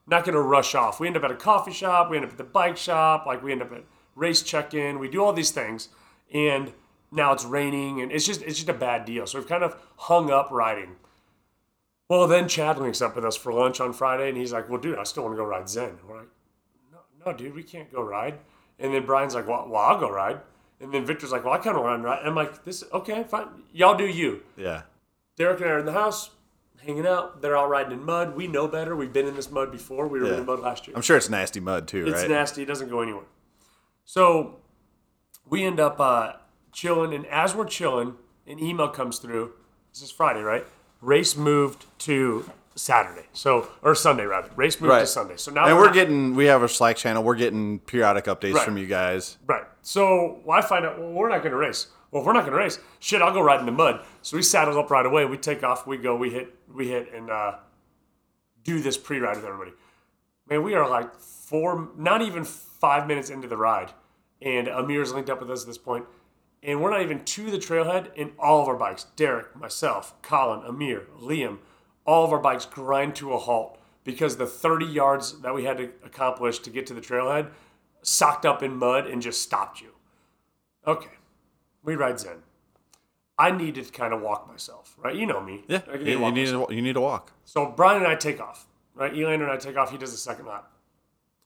[0.06, 0.98] not gonna rush off.
[0.98, 2.10] We end up at a coffee shop.
[2.10, 3.26] We end up at the bike shop.
[3.26, 4.98] Like we end up at race check in.
[4.98, 5.88] We do all these things
[6.32, 6.72] and.
[7.14, 9.26] Now it's raining, and it's just it's just a bad deal.
[9.26, 10.96] So we've kind of hung up riding.
[12.08, 14.80] Well, then Chad links up with us for lunch on Friday, and he's like, "Well,
[14.80, 16.28] dude, I still want to go ride Zen." And we're like,
[16.90, 18.38] "No, no, dude, we can't go ride."
[18.78, 20.40] And then Brian's like, "Well, well I'll go ride."
[20.80, 22.82] And then Victor's like, "Well, I kind of want to ride." And I'm like, "This
[22.94, 23.48] okay, fine.
[23.74, 24.84] Y'all do you." Yeah.
[25.36, 26.30] Derek and I are in the house,
[26.82, 27.42] hanging out.
[27.42, 28.34] They're all riding in mud.
[28.36, 28.96] We know better.
[28.96, 30.06] We've been in this mud before.
[30.06, 30.38] We were Yeah.
[30.38, 30.96] in mud last year.
[30.96, 32.30] I'm sure it's nasty mud too, It's right?
[32.30, 32.62] nasty.
[32.62, 33.24] It doesn't go anywhere.
[34.12, 34.56] So
[35.48, 36.34] we end up uh,
[36.70, 39.54] chilling, and as we're chilling, an email comes through.
[39.90, 40.66] This is Friday, right?
[41.00, 42.44] Race moved to
[42.74, 44.50] Saturday, so or Sunday rather.
[44.54, 45.38] Race moved to Sunday.
[45.38, 47.22] So now and we're we're getting we have a Slack channel.
[47.24, 48.64] We're getting periodic updates Right.
[48.66, 49.38] from you guys.
[49.46, 49.64] Right.
[49.80, 51.86] So well, I find out, well, we're not going to race.
[52.10, 54.04] Well, if we're not going to race, shit, I'll go ride in the mud.
[54.20, 55.24] So we saddle up right away.
[55.24, 55.86] We take off.
[55.86, 56.16] We go.
[56.16, 56.54] We hit.
[56.70, 57.54] We hit and uh,
[58.62, 59.72] do this pre-ride with everybody.
[60.50, 63.90] Man, we are like four, not even five minutes into the ride,
[64.44, 66.06] and Amir's linked up with us at this point,
[66.62, 68.10] and we're not even to the trailhead.
[68.16, 71.58] And all of our bikes, Derek, myself, Colin, Amir, Liam,
[72.04, 75.78] all of our bikes grind to a halt because the 30 yards that we had
[75.78, 77.50] to accomplish to get to the trailhead
[78.02, 79.92] socked up in mud and just stopped you.
[80.86, 81.10] Okay,
[81.82, 82.38] we ride Zen.
[83.38, 85.14] I needed to kind of walk myself, right?
[85.14, 85.64] You know me.
[85.68, 87.32] Yeah, you, you need to, you need to walk.
[87.44, 89.12] so Brian and I take off, right?
[89.12, 89.90] Elander and I take off.
[89.90, 90.70] He does the second lap.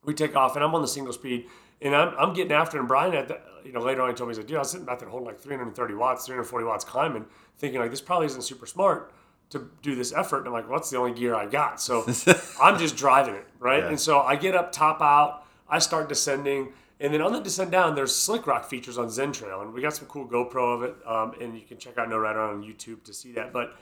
[0.07, 1.45] We take off, and I'm on the single speed,
[1.81, 2.87] and I'm, I'm getting after him.
[2.87, 4.71] Brian, at the, you know, later on, he told me, he's like, dude, I was
[4.71, 7.25] sitting back there holding like 330 watts, 340 watts climbing,
[7.57, 9.13] thinking like this probably isn't super smart
[9.49, 10.39] to do this effort.
[10.39, 11.79] And I'm like, well, that's the only gear I got.
[11.81, 12.05] So
[12.61, 13.83] I'm just driving it, right?
[13.83, 13.89] Yeah.
[13.89, 16.69] And so I get up, top out, I start descending.
[16.99, 19.81] And then on the descent down, there's slick rock features on Zen Trail, and we
[19.81, 22.63] got some cool GoPro of it, um, and you can check out No Rider on
[22.63, 23.53] YouTube to see that.
[23.53, 23.75] But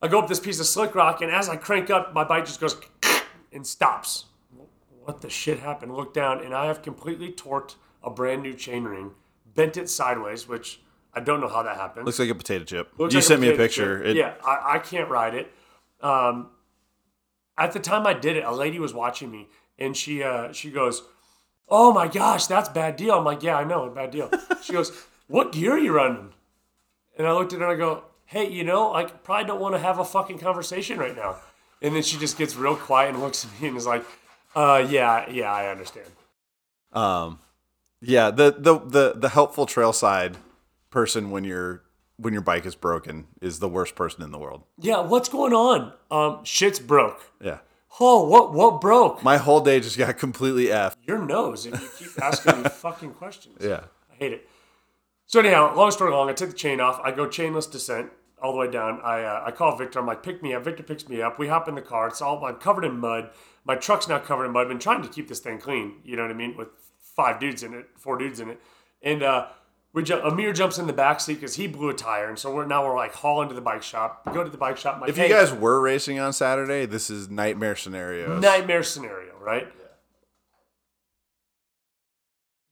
[0.00, 2.46] I go up this piece of slick rock, and as I crank up, my bike
[2.46, 2.80] just goes
[3.52, 4.24] and stops.
[5.10, 5.92] What the shit happened?
[5.96, 9.10] Look down, and I have completely torqued a brand new chainring,
[9.44, 10.80] bent it sideways, which
[11.12, 12.06] I don't know how that happened.
[12.06, 12.92] Looks like a potato chip.
[12.96, 14.00] Looks you like sent me a picture.
[14.00, 15.52] It- yeah, I, I can't ride it.
[16.00, 16.50] Um,
[17.58, 19.48] at the time I did it, a lady was watching me,
[19.80, 21.02] and she uh, she goes,
[21.68, 24.30] "Oh my gosh, that's bad deal." I'm like, "Yeah, I know, bad deal."
[24.62, 24.92] she goes,
[25.26, 26.34] "What gear are you running?"
[27.18, 29.74] And I looked at her and I go, "Hey, you know, I probably don't want
[29.74, 31.38] to have a fucking conversation right now."
[31.82, 34.04] And then she just gets real quiet and looks at me and is like,
[34.54, 36.06] "Uh, yeah, yeah, I understand."
[36.92, 37.38] Um,
[38.00, 40.36] yeah, the, the the the helpful trail side
[40.90, 41.82] person when your
[42.16, 44.62] when your bike is broken is the worst person in the world.
[44.78, 45.92] Yeah, what's going on?
[46.10, 47.30] Um, shit's broke.
[47.42, 47.58] Yeah,
[48.00, 49.22] Oh, what what broke?
[49.22, 50.96] my whole day just got completely effed.
[51.06, 53.56] Your nose, and you keep asking me fucking questions.
[53.60, 54.48] Yeah, I hate it.
[55.26, 57.00] So anyhow, long story long, I take the chain off.
[57.04, 58.10] I go chainless descent
[58.42, 59.00] all the way down.
[59.02, 59.98] I uh, I call Victor.
[59.98, 60.64] I'm like, pick me up.
[60.64, 61.38] Victor picks me up.
[61.38, 62.08] We hop in the car.
[62.08, 63.30] It's all I'm covered in mud.
[63.64, 64.62] My truck's now covered in mud.
[64.62, 65.96] I've been trying to keep this thing clean.
[66.04, 66.56] You know what I mean?
[66.56, 66.68] With
[67.00, 68.60] five dudes in it, four dudes in it,
[69.02, 69.48] and uh,
[69.92, 72.54] we jump, Amir jumps in the back seat because he blew a tire, and so
[72.54, 74.22] we're now we're like hauling to the bike shop.
[74.26, 75.00] We go to the bike shop.
[75.00, 78.38] Like, if you "Hey, guys were racing on Saturday, this is nightmare scenario.
[78.38, 79.66] nightmare scenario, right?
[79.66, 79.86] Yeah.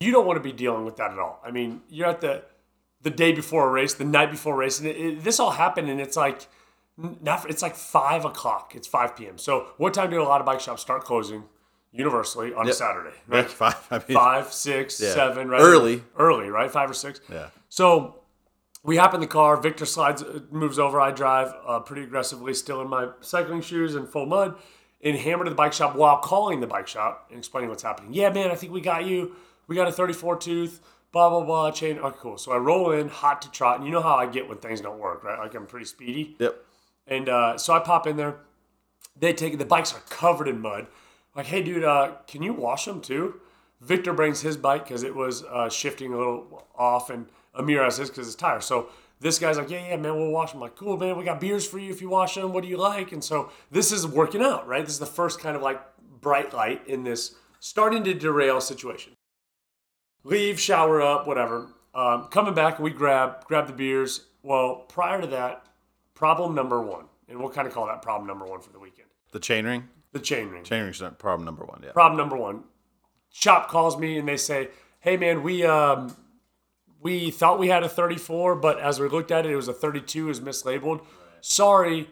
[0.00, 1.40] You don't want to be dealing with that at all.
[1.44, 2.44] I mean, you're at the
[3.02, 5.50] the day before a race, the night before a race, and it, it- this all
[5.52, 6.48] happened, and it's like
[6.96, 7.48] not.
[7.48, 8.72] It's like five o'clock.
[8.74, 9.38] It's five p.m.
[9.38, 11.44] So, what time do a lot of bike shops start closing
[11.92, 13.16] universally on a Saturday?
[13.28, 13.87] Like Right, five.
[13.90, 15.14] I mean, five, six, Yeah.
[15.14, 15.61] seven, right?
[15.61, 16.02] Early.
[16.18, 16.70] early, right?
[16.70, 17.20] Five or six.
[17.30, 17.48] Yeah.
[17.68, 18.20] So
[18.82, 19.56] we hop in the car.
[19.56, 21.00] Victor slides, uh, moves over.
[21.00, 24.56] I drive uh, pretty aggressively, still in my cycling shoes and full mud,
[25.02, 28.12] and hammer to the bike shop while calling the bike shop and explaining what's happening.
[28.12, 29.37] Yeah, man, I think we got you.
[29.68, 30.80] we got a 34 tooth,
[31.12, 31.99] blah blah blah chain.
[31.99, 32.38] Okay, cool.
[32.38, 34.81] So I roll in hot to trot, and you know how I get when things
[34.81, 35.38] don't work, right?
[35.38, 36.37] Like I'm pretty speedy.
[36.38, 36.64] Yep.
[37.07, 38.37] And uh, so I pop in there.
[39.18, 39.59] They take.
[39.59, 40.87] The bikes are covered in mud.
[41.35, 43.40] Like, hey, dude, uh, can you wash them too?
[43.81, 47.97] Victor brings his bike because it was uh, shifting a little off, and Amir has
[47.97, 48.61] his because it's tire.
[48.61, 48.88] So
[49.21, 50.61] this guy's like, yeah, yeah, man, we'll wash them.
[50.61, 52.53] like, cool, man, we got beers for you if you wash them.
[52.53, 53.12] What do you like?
[53.12, 54.85] And so this is working out, right?
[54.85, 55.81] This is the first kind of like
[56.21, 59.12] bright light in this starting to derail situation.
[60.24, 61.68] Leave, shower up, whatever.
[61.94, 64.26] Um, coming back, we grab grab the beers.
[64.42, 65.66] Well, prior to that,
[66.14, 69.09] problem number one, and we'll kind of call that problem number one for the weekend.
[69.33, 69.88] The chain ring.
[70.12, 70.64] The chain ring.
[70.64, 71.83] Chain ring's not problem number one.
[71.85, 71.92] Yeah.
[71.92, 72.64] Problem number one.
[73.31, 74.68] Shop calls me and they say,
[75.00, 76.14] "Hey man, we um,
[77.00, 79.72] we thought we had a 34, but as we looked at it, it was a
[79.72, 80.24] 32.
[80.24, 81.04] It was mislabeled.
[81.40, 82.09] Sorry,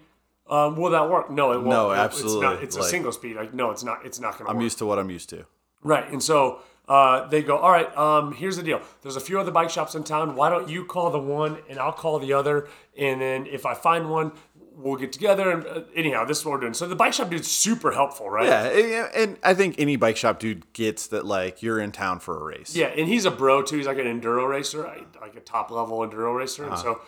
[0.49, 1.31] um, will that work?
[1.31, 1.69] No, it won't.
[1.69, 2.47] No, It's absolutely.
[2.47, 2.63] not.
[2.63, 3.37] It's a single speed.
[3.37, 4.05] Like, no, it's not.
[4.07, 4.63] It's not going to I'm work.
[4.65, 5.47] used to what I'm used to.
[5.83, 6.09] Right.
[6.11, 8.81] And so uh, they go, all right, um, here's the deal.
[9.03, 10.37] There's a few other bike shops in town.
[10.37, 12.69] Why don't you call the one and I'll call the other?
[12.99, 14.33] And then if I find one,
[14.79, 15.51] we'll get together.
[15.51, 16.75] And uh, anyhow, this is what we're doing.
[16.75, 18.47] So the bike shop dude's super helpful, right?
[18.47, 22.39] Yeah, and- I think any bike shop dude gets that like you're in town for
[22.41, 22.77] a race.
[22.77, 23.79] Yeah, and he's a bro too.
[23.79, 24.83] He's like an enduro racer,
[25.21, 27.01] like a top level enduro racer, and so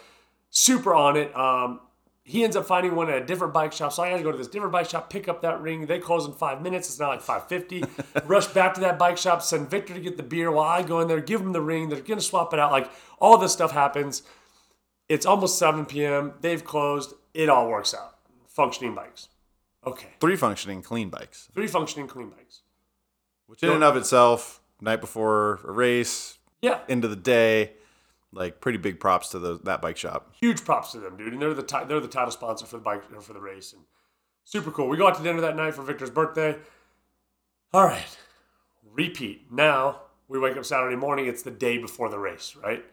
[0.50, 1.34] super on it.
[1.36, 1.80] Um,
[2.28, 4.30] he ends up finding one at a different bike shop, so I got to go
[4.30, 5.86] to this different bike shop, pick up that ring.
[5.86, 6.88] They close in five minutes.
[6.88, 7.82] It's now like five fifty.
[8.26, 11.00] Rush back to that bike shop, send Victor to get the beer while I go
[11.00, 11.88] in there, give him the ring.
[11.88, 12.70] They're gonna swap it out.
[12.70, 14.22] Like all this stuff happens.
[15.08, 16.34] It's almost seven p.m.
[16.42, 17.14] They've closed.
[17.34, 18.16] It all works out.
[18.46, 19.28] Functioning bikes.
[19.86, 22.60] Okay, Three functioning clean bikes, three functioning clean bikes.
[23.46, 27.72] which in and of itself, night before a race, Yeah, end of the day,
[28.32, 30.34] like pretty big props to the, that bike shop.
[30.38, 31.32] huge props to them, dude.
[31.32, 33.82] And they're the they're the title sponsor for the bike or for the race, and
[34.44, 34.88] super cool.
[34.88, 36.56] We go out to dinner that night for Victor's birthday.
[37.72, 38.18] All right,
[38.84, 39.52] repeat.
[39.52, 41.26] Now we wake up Saturday morning.
[41.26, 42.84] It's the day before the race, right?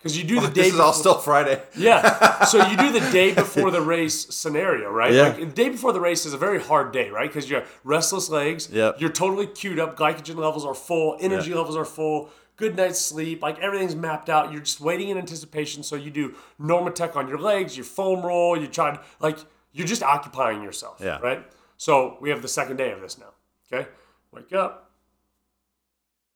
[0.00, 0.62] Because you do the day.
[0.62, 1.62] This is all still Friday.
[1.76, 2.44] yeah.
[2.46, 5.12] So you do the day before the race scenario, right?
[5.12, 5.22] Yeah.
[5.24, 7.28] Like the day before the race is a very hard day, right?
[7.28, 8.70] Because you have restless legs.
[8.72, 8.96] Yep.
[8.98, 9.98] You're totally queued up.
[9.98, 11.18] Glycogen levels are full.
[11.20, 12.30] Energy levels are full.
[12.56, 13.42] Good night's sleep.
[13.42, 14.52] Like everything's mapped out.
[14.52, 15.82] You're just waiting in anticipation.
[15.82, 17.76] So you do Normatec on your legs.
[17.76, 18.58] You foam roll.
[18.58, 19.38] You try to like
[19.72, 20.96] you're just occupying yourself.
[21.02, 21.18] Yeah.
[21.20, 21.46] Right.
[21.76, 23.32] So we have the second day of this now.
[23.70, 23.86] Okay.
[24.32, 24.89] Wake up.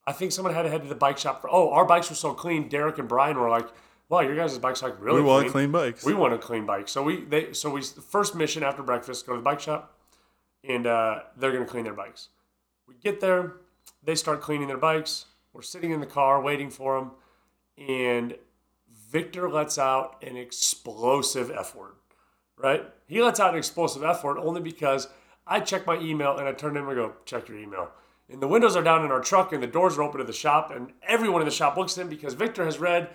[0.07, 1.49] I think someone had to head to the bike shop for.
[1.51, 2.69] Oh, our bikes were so clean.
[2.69, 3.69] Derek and Brian were like,
[4.09, 6.05] "Wow, your guys' bikes like really We want clean bikes.
[6.05, 9.27] We want a clean bike." So we they so we the first mission after breakfast
[9.27, 9.99] go to the bike shop,
[10.62, 12.29] and uh, they're gonna clean their bikes.
[12.87, 13.55] We get there,
[14.03, 15.27] they start cleaning their bikes.
[15.53, 17.12] We're sitting in the car waiting for them,
[17.79, 18.37] and
[19.11, 21.95] Victor lets out an explosive F word.
[22.57, 22.85] Right?
[23.07, 25.09] He lets out an explosive F word only because
[25.47, 27.90] I check my email and I turn to him and go, check your email.
[28.31, 30.33] And the windows are down in our truck and the doors are open to the
[30.33, 33.11] shop, and everyone in the shop looks at him because Victor has read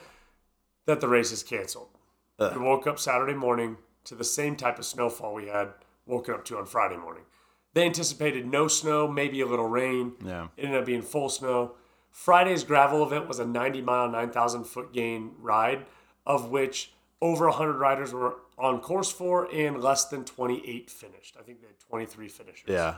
[0.86, 1.90] that the race is canceled.
[2.40, 2.56] Ugh.
[2.56, 5.70] We woke up Saturday morning to the same type of snowfall we had
[6.06, 7.24] woken up to on Friday morning.
[7.74, 10.14] They anticipated no snow, maybe a little rain.
[10.26, 10.48] Yeah.
[10.58, 11.76] It ended up being full snow.
[12.12, 15.86] Friday's gravel event was a 90 mile, 9,000 foot gain ride,
[16.26, 21.36] of which over 100 riders were on course for and less than 28 finished.
[21.40, 22.68] I think they had 23 finishers.
[22.68, 22.96] Yeah.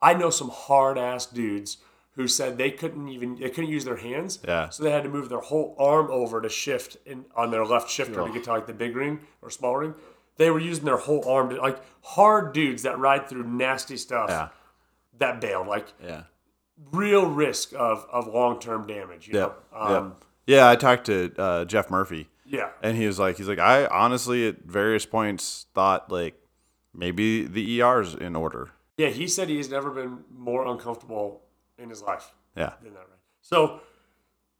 [0.00, 1.78] I know some hard ass dudes
[2.12, 4.38] who said they couldn't even they couldn't use their hands.
[4.46, 4.68] Yeah.
[4.70, 7.90] So they had to move their whole arm over to shift in on their left
[7.90, 9.94] shifter to get to like the big ring or small ring.
[10.36, 14.30] They were using their whole arm to like hard dudes that ride through nasty stuff
[14.30, 14.48] Yeah.
[15.18, 15.66] that bailed.
[15.68, 16.22] Like Yeah.
[16.92, 19.28] real risk of of long term damage.
[19.28, 19.64] You Yep.
[19.72, 19.78] know?
[19.78, 20.16] Um, yep.
[20.46, 22.70] Yeah, I talked to uh, Jeff Murphy, Yeah.
[22.82, 26.40] and he was like, he's like, I honestly at various points thought like
[26.94, 28.70] maybe the ER's in order.
[28.98, 29.08] Yeah.
[29.08, 31.40] He said he's never been more uncomfortable
[31.78, 32.32] in his life.
[32.56, 32.72] Yeah.
[32.82, 33.18] than that, right?
[33.40, 33.80] So,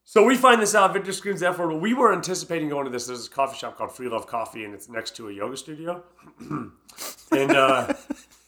[0.05, 0.95] so we find this out.
[0.95, 1.71] Victor screams that for.
[1.77, 3.07] We were anticipating going to this.
[3.07, 6.03] There's this coffee shop called Free Love Coffee, and it's next to a yoga studio.
[6.41, 6.73] and
[7.51, 7.93] uh,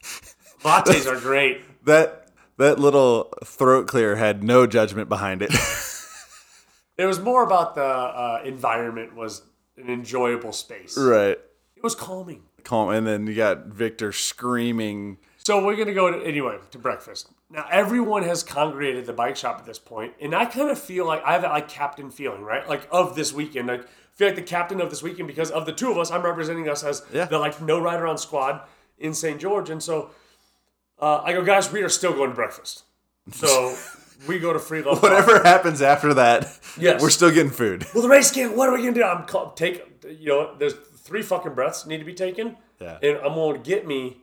[0.62, 1.84] lattes are great.
[1.84, 5.52] That that little throat clear had no judgment behind it.
[6.98, 9.40] It was more about the uh, environment was
[9.78, 10.98] an enjoyable space.
[10.98, 11.38] right.
[11.74, 12.42] It was calming.
[12.62, 12.90] Calm.
[12.90, 15.16] And then you got Victor screaming.
[15.44, 17.28] So we're gonna go to, anyway to breakfast.
[17.50, 21.06] Now everyone has congregated the bike shop at this point, and I kind of feel
[21.06, 22.68] like I have that like captain feeling, right?
[22.68, 25.64] Like of this weekend, like I feel like the captain of this weekend because of
[25.66, 26.10] the two of us.
[26.10, 27.24] I'm representing us as Yeah.
[27.24, 28.60] the like no rider on squad
[28.98, 29.40] in St.
[29.40, 30.10] George, and so
[31.00, 32.84] uh, I go, guys, we are still going to breakfast.
[33.32, 33.74] So
[34.28, 35.02] we go to free love.
[35.02, 36.42] Whatever happens after that,
[36.78, 37.00] Yes.
[37.00, 37.86] we're still getting food.
[37.94, 38.54] Well, the race can't.
[38.54, 39.02] What are we gonna do?
[39.02, 40.04] I'm call, take.
[40.06, 42.58] You know, there's three fucking breaths need to be taken.
[42.78, 42.98] Yeah.
[43.02, 44.18] And I'm going to get me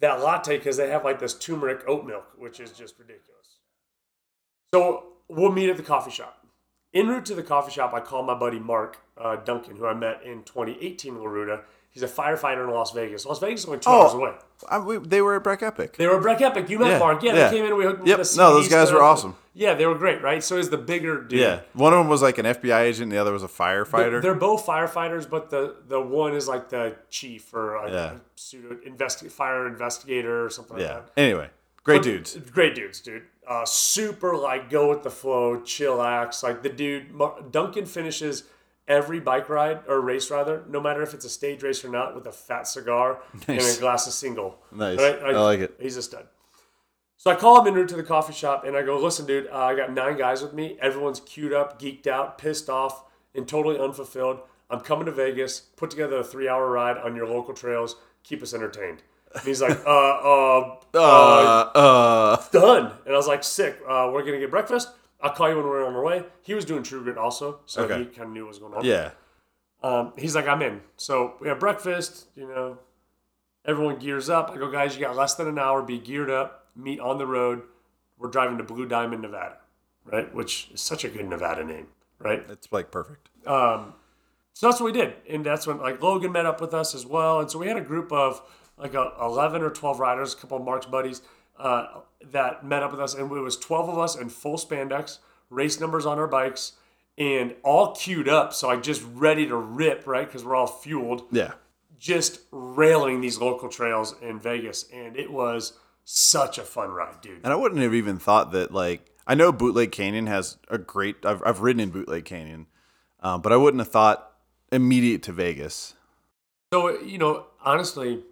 [0.00, 3.58] that latte because they have like this turmeric oat milk, which is just ridiculous.
[4.74, 6.46] So we'll meet at the coffee shop.
[6.92, 9.94] En route to the coffee shop, I call my buddy Mark uh, Duncan, who I
[9.94, 11.62] met in 2018 in La Ruta.
[11.92, 13.26] He's a firefighter in Las Vegas.
[13.26, 14.02] Las Vegas is only two Oh.
[14.02, 14.32] hours away.
[14.68, 15.96] I, we, they were at Breck Epic.
[15.96, 16.70] They were at Breck Epic.
[16.70, 17.22] You met Yeah, Mark.
[17.22, 17.48] Yeah, yeah.
[17.48, 18.18] they came in we hooked Yep.
[18.18, 19.34] the No, those guys were awesome.
[19.54, 20.42] Yeah, they were great, right?
[20.44, 21.40] So is the bigger dude.
[21.40, 24.22] Yeah, one of them was like an FBI agent, the other was a They're, firefighter.
[24.22, 28.12] they're both firefighters, but the the one is like the chief or like Yeah.
[28.12, 30.94] a pseudo investi- fire investigator or something like yeah.
[30.94, 31.10] that.
[31.16, 31.50] Anyway,
[31.82, 32.36] great But- dudes.
[32.36, 33.22] Great dudes, dude.
[33.48, 36.44] Uh, super like go with the flow, chillax.
[36.44, 37.06] Like the dude,
[37.50, 38.44] Duncan finishes
[38.90, 42.14] every bike ride or race rather, no matter if it's a stage race or not,
[42.14, 44.58] with a fat cigar and a glass of single.
[44.72, 44.98] Nice.
[44.98, 45.76] I like it.
[45.80, 46.26] He's a stud.
[47.16, 49.46] So I call him en route to the coffee shop and I go, listen, dude,
[49.48, 50.76] uh, I got nine guys with me.
[50.80, 54.40] Everyone's queued up, geeked out, pissed off, and totally unfulfilled.
[54.70, 58.42] I'm coming to Vegas, put together a three hour ride on your local trails, keep
[58.42, 59.02] us entertained.
[59.34, 60.98] And he's like, uh, uh, Uh,
[61.74, 62.92] uh, done.
[63.04, 63.78] And I was like, sick.
[63.86, 64.88] Uh, we're gonna get breakfast.
[65.22, 66.24] I'll call you when we're on our way.
[66.42, 67.98] He was doing True Grit also, so Okay.
[68.00, 68.84] he kind of knew what was going on.
[68.84, 69.10] yeah.
[69.82, 70.80] Um, he's like, I'm in.
[70.96, 72.26] So we have breakfast.
[72.36, 72.78] You know,
[73.64, 74.50] everyone gears up.
[74.50, 75.82] I go, guys, you got less than an hour.
[75.82, 76.66] Be geared up.
[76.76, 77.62] Meet on the road.
[78.18, 79.56] We're driving to Blue Diamond, Nevada,
[80.04, 80.32] right?
[80.34, 81.86] Which is such a good Nevada name,
[82.18, 82.44] right?
[82.50, 83.30] It's like perfect.
[83.46, 83.94] Um,
[84.52, 87.06] so that's what we did, and that's when like Logan met up with us as
[87.06, 88.42] well, and so we had a group of
[88.76, 91.22] like a, eleven or twelve riders, a couple of Mark's buddies
[91.60, 95.18] uh, that met up with us, and it was twelve of us in full spandex,
[95.50, 96.72] race numbers on our bikes,
[97.18, 100.26] and all queued up, so I just ready to rip, right?
[100.26, 101.52] Because we're all fueled, Yeah.
[101.98, 107.40] just railing these local trails in Vegas, and it was such a fun ride, dude.
[107.44, 111.24] And I wouldn't have even thought that like I know Bootleg Canyon has a great.
[111.24, 112.66] I've I've ridden in Bootleg Canyon,
[113.20, 114.32] um, but I wouldn't have thought
[114.72, 115.94] immediate to Vegas.
[116.72, 118.24] So you know, honestly,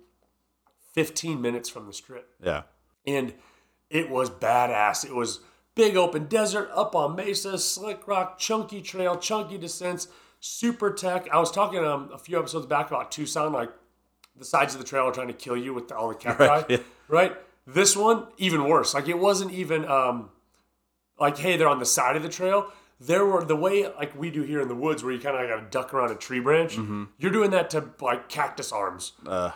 [0.93, 2.29] fifteen minutes from the strip.
[2.43, 2.62] Yeah.
[3.16, 3.33] And
[3.90, 5.05] it was badass.
[5.05, 5.40] It was
[5.75, 10.09] big open desert up on mesa, slick rock, chunky trail, chunky descents,
[10.40, 11.29] super tech.
[11.33, 13.71] I was talking um, a few episodes back about Tucson, like
[14.37, 16.71] the sides of the trail are trying to kill you with all the cacti, Right,
[16.71, 16.79] yeah.
[17.09, 17.33] right?
[17.66, 18.94] This one even worse.
[18.94, 20.31] Like it wasn't even um,
[21.18, 22.71] like hey, they're on the side of the trail.
[23.00, 25.48] There were the way like we do here in the woods, where you kind of
[25.48, 26.76] got to duck around a tree branch.
[26.76, 27.04] Mm-hmm.
[27.18, 29.12] You're doing that to like cactus arms.
[29.24, 29.52] Uh,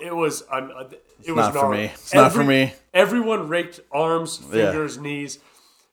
[0.00, 0.42] it was.
[0.50, 0.84] Uh,
[1.22, 1.84] it was not for me.
[1.84, 2.72] It's not for me.
[2.94, 4.70] Everyone raked arms, Yeah.
[4.70, 5.38] fingers, knees,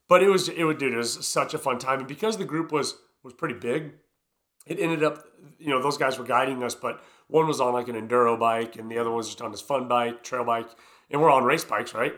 [0.07, 2.45] but it was it would dude, it was such a fun time, and because the
[2.45, 3.93] group was was pretty big,
[4.65, 5.25] it ended up
[5.59, 8.77] you know those guys were guiding us, but one was on like an enduro bike,
[8.77, 10.67] and the other one was just on his fun bike, trail bike,
[11.11, 12.13] and we're on race bikes, right?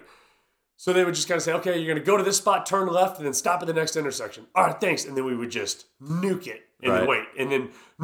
[0.77, 2.65] So they would just kind of say, okay, you're going to go to this spot,
[2.65, 4.45] turn left, and then stop at the next intersection.
[4.53, 5.05] All right, thanks.
[5.05, 7.07] And then we would just nuke it and Right.
[7.07, 7.23] wait.
[7.39, 7.51] And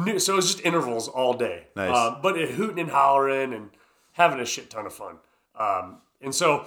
[0.06, 1.66] then, so it was just intervals all day.
[1.76, 1.94] Nice.
[1.94, 3.70] Uh, but it hooting and hollering and
[4.12, 5.16] having a shit ton of fun.
[5.54, 6.64] Um, and so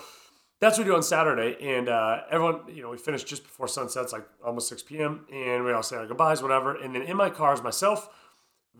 [0.60, 1.58] that's what we do on Saturday.
[1.60, 5.26] And uh, everyone, you know, we finished just before sunset, it's like almost 6 p.m.
[5.34, 6.76] And we all say our goodbyes, whatever.
[6.76, 8.10] And then in my car is myself,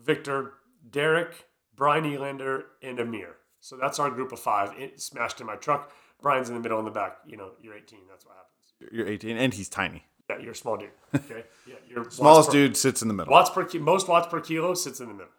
[0.00, 0.52] Victor,
[0.88, 3.34] Derek, Brian Elander, and Amir.
[3.60, 5.92] So that's our group of five it smashed in my truck.
[6.22, 7.18] Brian's in the middle in the back.
[7.26, 8.00] You know, you're 18.
[8.08, 8.92] That's what happens.
[8.92, 10.04] You're 18, and he's tiny.
[10.28, 10.90] Yeah, you're a small dude.
[11.14, 11.44] Okay.
[11.66, 13.30] Yeah, you're Smallest per- dude sits in the middle.
[13.32, 15.30] Watts per most watts per kilo sits in the middle.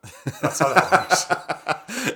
[0.42, 0.92] That's how that
[1.90, 2.16] works.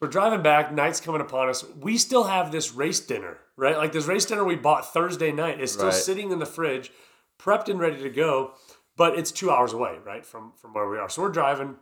[0.00, 0.72] we're driving back.
[0.72, 1.64] Night's coming upon us.
[1.80, 3.76] We still have this race dinner, right?
[3.76, 5.94] Like this race dinner we bought Thursday night is still Right.
[5.94, 6.90] sitting in the fridge,
[7.38, 8.52] prepped and ready to go.
[8.96, 11.10] But it's two hours away, right, from from where we are.
[11.10, 11.74] So we're driving,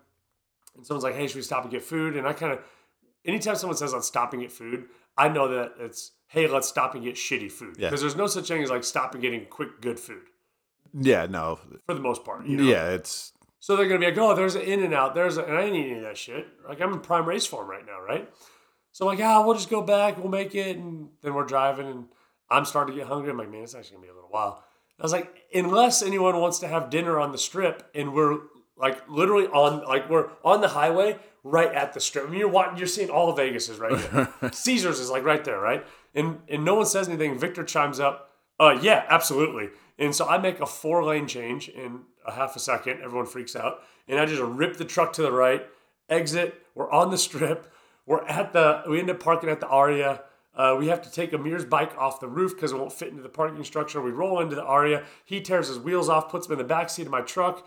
[0.76, 2.58] and someone's like, "Hey, should we stop and get food?" And I kind of,
[3.24, 7.04] anytime someone says I'm stopping at food, I know that it's hey, let's stop and
[7.04, 7.88] get shitty food Yeah.
[7.88, 10.22] because there's no such thing as like stop and getting quick good food
[10.92, 11.60] Yeah, no.
[11.86, 12.44] for the most part.
[12.46, 12.64] You know?
[12.64, 15.44] Yeah, it's So they're gonna be like, oh, there's an in and out, there's a,
[15.44, 16.46] and I ain't eating any of that shit.
[16.68, 18.28] Like I'm in prime race form right now, right?
[18.92, 21.86] So I'm like, ah, we'll just go back, we'll make it, and then we're driving,
[21.88, 22.04] and
[22.50, 23.30] I'm starting to get hungry.
[23.30, 24.62] I'm like, man, it's actually gonna be a little while.
[25.00, 28.38] I was like, unless anyone wants to have dinner on the strip, and we're
[28.76, 32.26] like literally on, like we're on the highway right at the strip.
[32.26, 34.28] I mean, you're watching, you're seeing all of Vegas is right here.
[34.52, 35.86] Caesars is like right there, right?
[36.14, 37.38] And and no one says anything.
[37.38, 39.70] Victor chimes up, uh, yeah, absolutely.
[39.98, 43.00] And so I make a four lane change in a half a second.
[43.02, 43.82] Everyone freaks out.
[44.08, 45.66] And I just rip the truck to the right,
[46.08, 46.62] exit.
[46.74, 47.72] We're on the strip.
[48.06, 50.22] We're at the, we end up parking at the Aria.
[50.54, 53.22] Uh, we have to take Amir's bike off the roof because it won't fit into
[53.22, 54.00] the parking structure.
[54.00, 55.04] We roll into the Aria.
[55.24, 57.66] He tears his wheels off, puts them in the back seat of my truck.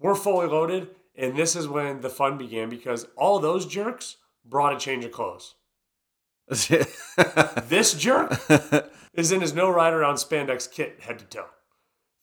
[0.00, 0.88] We're fully loaded.
[1.16, 5.12] And this is when the fun began because all those jerks brought a change of
[5.12, 5.54] clothes.
[7.68, 8.38] This jerk
[9.14, 11.46] is in his no ride around spandex kit head to toe,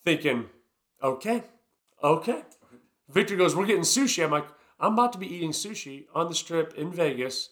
[0.05, 0.45] thinking,
[1.01, 1.43] okay,
[2.01, 2.43] okay.
[3.09, 4.23] Victor goes, We're getting sushi.
[4.23, 4.47] I'm like,
[4.79, 7.49] I'm about to be eating sushi on the strip in Vegas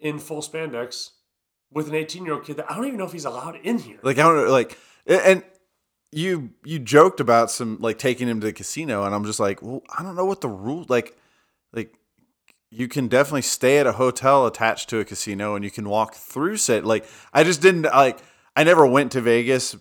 [0.00, 1.10] in full spandex
[1.70, 3.78] with an 18 year old kid that I don't even know if he's allowed in
[3.78, 3.98] here.
[4.02, 5.42] like I don't know, like and
[6.14, 9.60] you you joked about some like taking him to the casino, and I'm just like,
[9.62, 11.16] well, I don't know what the rule like.
[11.72, 11.94] Like,
[12.70, 16.14] you can definitely stay at a hotel attached to a casino, and you can walk
[16.14, 16.84] through set.
[16.84, 18.20] Like, I just didn't like.
[18.54, 19.76] I never went to Vegas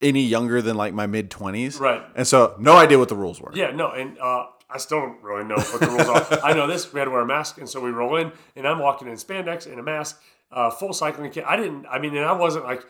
[0.00, 2.02] any younger than like my mid twenties, Right.
[2.14, 3.52] And so, no idea what the rules were.
[3.54, 6.40] Yeah, no, and uh, I still don't really know what the rules are.
[6.44, 8.66] I know this: we had to wear a mask, and so we roll in, and
[8.66, 11.44] I'm walking in spandex and a mask, uh, full cycling kit.
[11.46, 11.84] I didn't.
[11.86, 12.86] I mean, and I wasn't like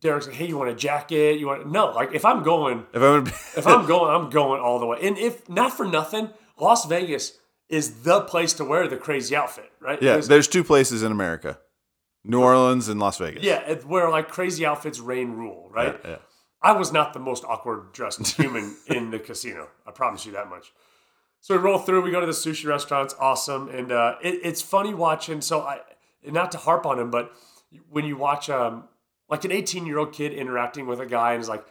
[0.00, 1.38] Derek's like, "Hey, you want a jacket?
[1.38, 3.26] You want?" No, like if I'm going, If I'm
[3.56, 4.98] if I'm going, I'm going all the way.
[5.02, 7.38] And if not for nothing, Las Vegas
[7.68, 10.00] is the place to wear the crazy outfit, right?
[10.02, 11.58] yeah, Because- there's two places in America,
[12.24, 13.42] New Orleans and Las Vegas.
[13.42, 15.98] yeah, it's where like crazy outfits reign rule, right?
[16.04, 16.10] yeah.
[16.10, 16.16] yeah.
[16.62, 19.68] I was not the most awkward dressed human in the casino.
[19.86, 20.72] I promise you that much.
[21.40, 22.02] So we roll through.
[22.02, 23.14] We go to the sushi restaurants.
[23.20, 25.40] Awesome, and uh, it, it's funny watching.
[25.40, 25.80] So I,
[26.24, 27.30] not to harp on him, but
[27.90, 28.88] when you watch um,
[29.28, 31.64] like an 18 year old kid interacting with a guy and is like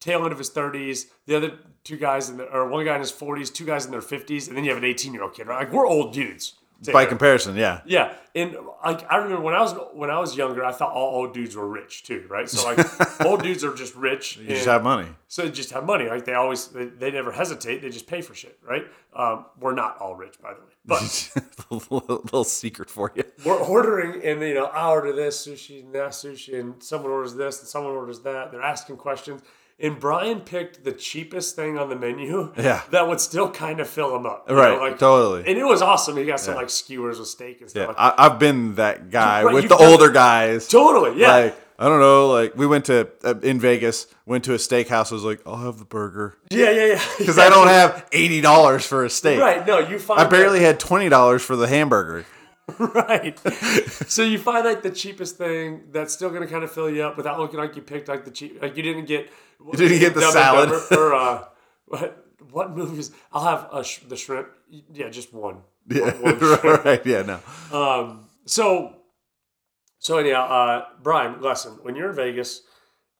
[0.00, 3.00] tail end of his 30s, the other two guys in the, or one guy in
[3.00, 5.34] his 40s, two guys in their 50s, and then you have an 18 year old
[5.34, 5.46] kid.
[5.46, 5.64] Right?
[5.64, 6.54] Like we're old dudes.
[6.92, 7.82] By comparison, yeah.
[7.84, 11.16] Yeah, and like I remember when I was when I was younger, I thought all
[11.16, 12.48] old dudes were rich too, right?
[12.48, 14.38] So like old dudes are just rich.
[14.38, 15.08] You just have money.
[15.28, 16.08] So they just have money.
[16.08, 17.82] Like they always, they, they never hesitate.
[17.82, 18.86] They just pay for shit, right?
[19.14, 21.32] Um, we're not all rich, by the way, but
[21.70, 23.24] little, little secret for you.
[23.44, 27.34] we're ordering, and you know, I order this sushi and that sushi, and someone orders
[27.34, 28.52] this and someone orders that.
[28.52, 29.42] They're asking questions,
[29.82, 32.52] and Brian picked the cheapest thing on the menu.
[32.58, 32.82] Yeah.
[32.90, 35.44] that would still kind of fill him up, Right, know, like, totally.
[35.46, 36.16] And it was awesome.
[36.16, 37.80] He got some like skewers with steak and stuff.
[37.80, 40.14] Yeah, like I, I've been that guy Right, with the older it.
[40.14, 40.68] guys.
[40.68, 41.28] Totally, yeah.
[41.36, 45.10] Like I don't know, like we went to uh, in Vegas, went to a steakhouse.
[45.12, 47.02] I was like, I'll have the burger yeah, yeah, yeah.
[47.18, 49.40] because I don't have eighty dollars for a steak.
[49.40, 49.66] Right.
[49.66, 52.26] No, you find I that- barely had twenty dollars for the hamburger.
[52.94, 53.38] right.
[54.08, 57.02] so you find like the cheapest thing that's still going to kind of fill you
[57.02, 58.60] up without looking like you picked like the cheap.
[58.62, 59.30] Like you didn't get.
[59.64, 60.70] You didn't get the salad.
[60.90, 61.44] or uh,
[61.86, 62.26] what?
[62.50, 63.10] What movies?
[63.32, 64.48] I'll have a sh- the shrimp.
[64.92, 65.58] Yeah, just one.
[65.88, 66.84] Yeah, One shrimp.
[66.84, 67.04] right.
[67.06, 67.76] Yeah, no.
[67.78, 68.26] Um.
[68.46, 68.96] So.
[69.98, 72.62] So anyhow, uh, Brian, lesson: when you're in Vegas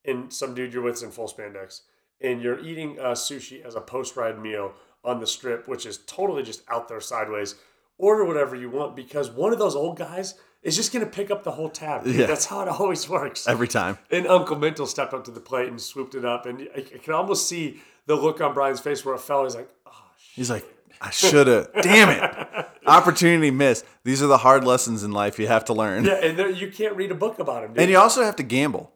[0.05, 1.83] and some dude you're with's in full spandex,
[2.23, 4.73] and you're eating uh, sushi as a post-ride meal
[5.05, 7.57] on the strip, which is totally just out there sideways,
[8.01, 11.31] order whatever you want because one of those old guys is just going to pick
[11.31, 12.07] up the whole tab.
[12.07, 12.27] Yeah.
[12.27, 13.49] That's how it always works.
[13.49, 13.99] Every time.
[14.11, 16.99] And Uncle Mental stepped up to the plate and swooped it up, and I, I
[16.99, 19.45] can almost see the look on Brian's face where it fell.
[19.45, 20.35] He's like, "Oh shit.
[20.37, 20.67] He's like,
[21.01, 21.69] I should have.
[21.83, 22.67] Damn it.
[22.87, 23.85] Opportunity missed.
[24.05, 26.05] These are the hard lessons in life you have to learn.
[26.05, 27.73] yeah," and there, you can't read a book about him.
[27.77, 28.93] And you also have to gamble.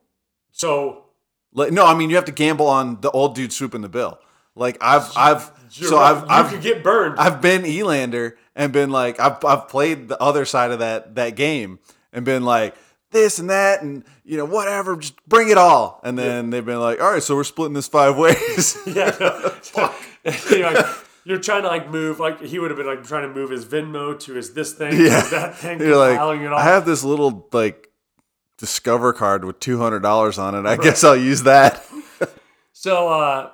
[0.53, 1.05] so
[1.53, 4.19] Like, no, I mean you have to gamble on the old dude swooping the bill.
[4.55, 6.13] Like I've I've so right.
[6.13, 7.19] I've you I've could get burned.
[7.19, 11.37] I've been Elander and been like I've I've played the other side of that that
[11.37, 11.79] game
[12.13, 12.75] and been like
[13.11, 16.01] this and that and you know whatever just bring it all.
[16.05, 18.79] And then they've been like all right so we're splitting this five ways.
[18.87, 19.17] Yeah.
[20.51, 20.87] you're, like,
[21.25, 23.65] you're trying to like move like he would have been like trying to move his
[23.65, 25.21] Venmo to his this thing, yeah.
[25.23, 26.19] that thing, you're like.
[26.19, 27.89] I have this little like
[28.57, 30.65] discover card with two hundred dollars on it.
[30.67, 31.85] I guess I'll use that.
[32.73, 33.51] So uh,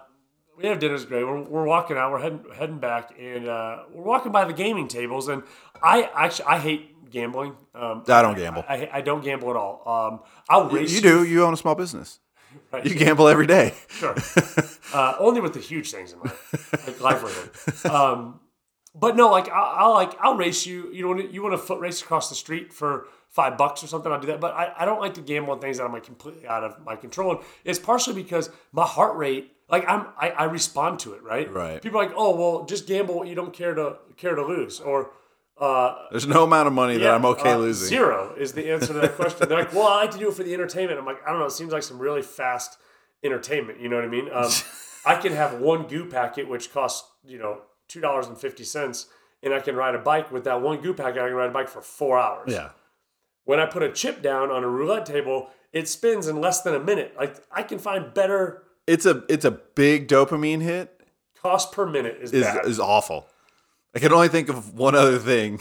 [0.60, 1.24] we have dinner's great.
[1.24, 2.10] We're, we're walking out.
[2.12, 5.28] We're heading heading back, and uh, we're walking by the gaming tables.
[5.28, 5.42] And
[5.82, 7.56] I actually I hate gambling.
[7.74, 9.82] Um, I don't gamble I, I don't gamble at all.
[9.86, 12.20] Um, I'll race you do you own a small business
[12.72, 12.84] Right.
[12.86, 14.14] you gamble every day Sure.
[14.94, 17.50] uh, only with the huge things in life, like livelihood.
[17.92, 18.40] Um,
[18.94, 20.90] but no, like I'll, I'll like I'll race you.
[20.92, 24.10] You know, you want to foot race across the street for five bucks or something.
[24.10, 24.40] I'll do that.
[24.40, 26.84] But I, I don't like to gamble on things that I'm like completely out of
[26.84, 27.30] my control.
[27.32, 31.22] And it's partially because my heart rate, like I'm, I, I respond to it.
[31.22, 31.52] Right.
[31.52, 31.80] Right.
[31.80, 34.80] People are like, oh well, just gamble what you don't care to care to lose,
[34.80, 35.10] or
[35.60, 38.94] uh, there's no amount of money that I'm okay uh, losing Zero is the answer
[38.94, 39.46] to that question.
[39.48, 40.98] They're like, well, I like to do it for the entertainment.
[40.98, 41.46] I'm like, I don't know.
[41.46, 42.78] It seems like some really fast
[43.22, 43.78] entertainment.
[43.78, 44.28] You know what I mean?
[44.32, 44.50] Um,
[45.04, 47.60] I can have one goo packet, which costs, you know,
[47.90, 49.06] $2.50,
[49.42, 51.20] and I can ride a bike with that one goo packet.
[51.22, 52.52] I can ride a bike for four hours.
[52.52, 52.70] yeah
[53.44, 56.74] When I put a chip down on a roulette table, it spins in less than
[56.74, 57.14] a minute.
[57.18, 61.00] Like, I can find better it's a it's a big dopamine hit
[61.40, 62.66] cost per minute is, is bad.
[62.66, 63.26] is awful.
[63.94, 65.60] I can only think of one other thing.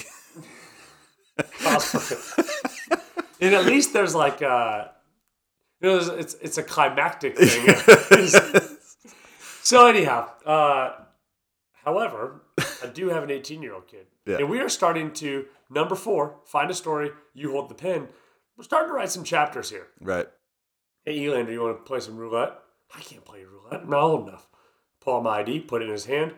[1.61, 1.99] cost per
[2.89, 3.03] minute.
[3.41, 4.87] and at least there's like, uh,
[5.81, 8.27] you know, it's it's a climactic thing.
[9.63, 10.91] so anyhow, uh,
[11.85, 12.41] however,
[12.83, 14.37] I do have an 18 year old kid, Yeah.
[14.37, 17.11] and we are starting to number four find a story.
[17.33, 18.07] You hold the pen.
[18.57, 19.87] We're starting to write some chapters here.
[20.01, 20.27] Right.
[21.05, 22.59] Hey, Elander, do you want to play some roulette?
[22.95, 23.81] I can't play roulette.
[23.83, 24.47] I'm not old enough.
[25.01, 26.33] Pull out my ID, put it in his hand.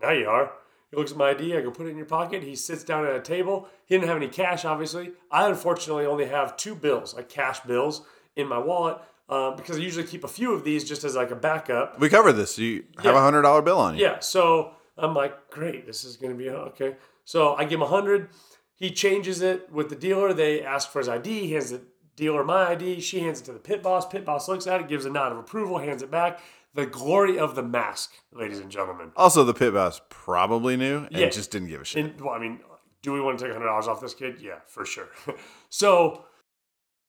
[0.00, 0.52] Now you are.
[0.90, 1.56] He looks at my ID.
[1.56, 2.42] I go put it in your pocket.
[2.42, 3.68] He sits down at a table.
[3.86, 5.12] He didn't have any cash, obviously.
[5.30, 8.02] I unfortunately only have two bills, like cash bills,
[8.36, 8.98] in my wallet.
[9.28, 11.98] uh, because I usually keep a few of these just as like a backup.
[11.98, 12.58] We covered this.
[12.58, 13.22] You have a Yeah.
[13.22, 14.02] hundred dollar bill on you.
[14.04, 16.96] Yeah, so I'm like, great, this is gonna be okay.
[17.24, 18.28] So I give him a hundred.
[18.74, 20.34] He changes it with the dealer.
[20.34, 21.46] They ask for his ID.
[21.46, 21.80] He hands the
[22.22, 23.00] dealer my ID.
[23.00, 24.06] She hands it to the pit boss.
[24.06, 26.40] Pit boss looks at it, gives a nod of approval, hands it back.
[26.74, 29.10] The glory of the mask, ladies and gentlemen.
[29.16, 31.28] Also, the pit boss probably knew and Yeah.
[31.28, 32.04] just didn't give a shit.
[32.04, 32.60] And well, I mean,
[33.02, 34.40] do we want to take hundred dollars off this kid?
[34.40, 35.08] Yeah, for sure.
[35.68, 36.24] so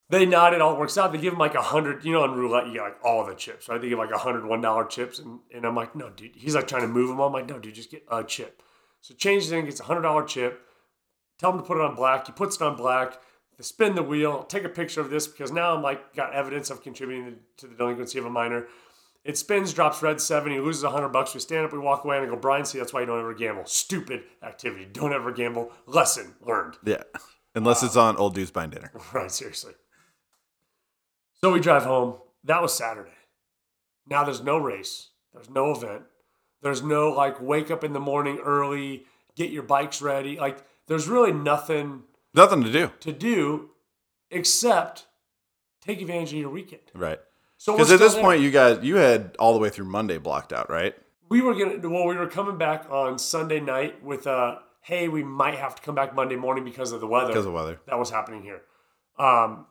[0.09, 1.11] they nod, it all works out.
[1.14, 3.36] They give him like a hundred, you know, on roulette, you get like all the
[3.36, 3.80] chips, right?
[3.80, 6.36] They give like a hundred one dollar chips, and, and I'm like, no, dude.
[6.36, 7.22] He's like trying to move them.
[7.22, 8.61] I'm like, no, dude, just get a chip.
[9.01, 10.61] So changes in, gets a hundred dollar chip.
[11.39, 12.26] Tell him to put it on black.
[12.28, 13.14] He puts it on black.
[13.58, 14.43] They spin the wheel.
[14.43, 17.76] Take a picture of this because now I'm like got evidence of contributing to the
[17.76, 18.68] delinquency of a minor.
[19.24, 20.51] It spins, drops red seven.
[20.51, 21.34] He loses a hundred bucks.
[21.34, 23.20] We stand up, we walk away, and I go, Brian, see, that's why you don't
[23.20, 23.66] ever gamble.
[23.66, 24.86] Stupid activity.
[24.91, 25.72] Don't ever gamble.
[25.86, 26.76] Lesson learned.
[26.84, 27.04] Yeah,
[27.56, 28.91] unless it's on old dudes buying dinner.
[29.14, 29.74] Right, seriously.
[31.39, 32.18] So we drive home.
[32.43, 33.12] That was Saturday.
[34.08, 35.10] Now there's no race.
[35.34, 36.04] There's no event.
[36.62, 40.38] There's no like wake up in the morning early, get your bikes ready.
[40.38, 42.91] Like there's really nothing Nothing to do.
[43.01, 43.69] to do
[44.31, 45.05] except
[45.81, 46.81] take advantage of your weekend.
[46.93, 47.19] Right.
[47.57, 48.23] So Because at this there.
[48.23, 50.95] point, you guys, you had all the way through Monday blocked out, right?
[51.29, 55.23] we were gonna well, we were coming back on Sunday night with uh hey, we
[55.23, 57.27] might have to come back Monday morning because of the weather.
[57.27, 57.79] Because of weather.
[57.88, 58.61] that was happening here.
[59.17, 59.65] Um,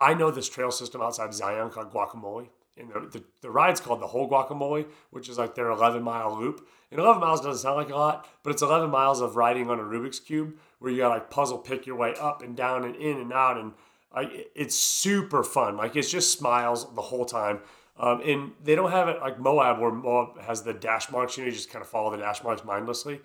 [0.00, 2.48] I know this trail system outside Zion called Guacamole.
[2.76, 6.36] And the, the, the ride's called the whole guacamole, which is like their 11 mile
[6.38, 6.66] loop.
[6.90, 9.78] And 11 miles doesn't sound like a lot, but it's 11 miles of riding on
[9.78, 12.96] a Rubik's Cube where you gotta like puzzle pick your way up and down and
[12.96, 13.56] in and out.
[13.56, 13.72] And
[14.14, 15.76] like, it's super fun.
[15.76, 17.60] Like it's just smiles the whole time.
[17.96, 21.36] Um, and they don't have it like Moab, where Moab has the dash marks.
[21.36, 23.20] You know, you just kind of follow the dash marks mindlessly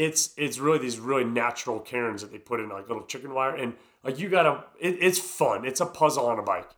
[0.00, 3.54] it's it's really these really natural cairns that they put in like little chicken wire
[3.54, 6.70] and like you gotta it, it's fun it's a puzzle on a bike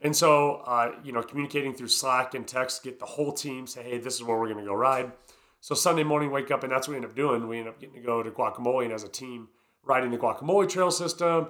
[0.00, 3.82] and so uh, you know communicating through slack and text get the whole team say
[3.82, 5.10] hey this is where we're gonna go ride
[5.66, 7.80] so sunday morning wake up and that's what we end up doing we end up
[7.80, 9.48] getting to go to guacamole and as a team
[9.82, 11.48] riding the guacamole trail system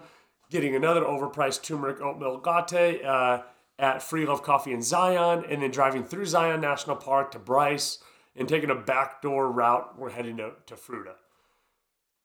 [0.50, 3.38] getting another overpriced turmeric milk latte uh,
[3.78, 7.98] at free love coffee in zion and then driving through zion national park to bryce
[8.36, 9.98] and taking a backdoor route.
[9.98, 11.14] We're heading to, to Fruita.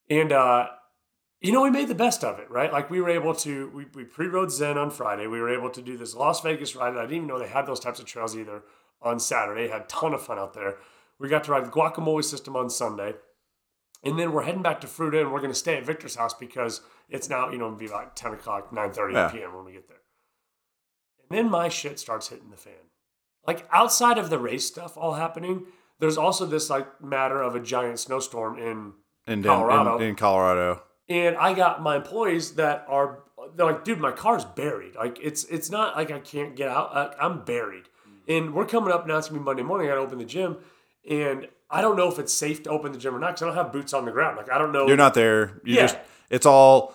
[0.09, 0.67] And, uh,
[1.39, 2.71] you know, we made the best of it, right?
[2.71, 5.25] Like we were able to, we, we pre-rode Zen on Friday.
[5.27, 6.95] We were able to do this Las Vegas ride.
[6.95, 8.63] I didn't even know they had those types of trails either
[9.01, 9.67] on Saturday.
[9.67, 10.77] Had a ton of fun out there.
[11.21, 13.13] We got to ride the guacamole system on Sunday.
[14.03, 16.33] And then we're heading back to Fruita and we're going to stay at Victor's house
[16.33, 19.27] because it's now, you know, it'll be about 10 o'clock, 9.30 Yeah.
[19.29, 19.53] p.m.
[19.55, 19.97] when we get there.
[21.29, 22.73] And then my shit starts hitting the fan.
[23.45, 25.65] Like outside of the race stuff all happening,
[25.99, 28.93] there's also this like matter of a giant snowstorm in
[29.27, 29.97] In, Colorado.
[29.97, 30.81] in, in Colorado.
[31.07, 33.19] and I got my employees that are
[33.55, 34.95] they're like, dude, my car's buried.
[34.95, 36.93] Like it's it's not like I can't get out.
[36.95, 37.85] Like, I'm buried.
[38.27, 38.37] Mm.
[38.37, 39.17] And we're coming up now.
[39.17, 39.87] It's gonna be Monday morning.
[39.87, 40.57] I gotta open the gym,
[41.09, 43.45] and I don't know if it's safe to open the gym or not because I
[43.47, 44.37] don't have boots on the ground.
[44.37, 44.87] Like I don't know.
[44.87, 45.59] You're not there.
[45.63, 45.81] You Yeah.
[45.83, 45.97] just
[46.29, 46.93] it's all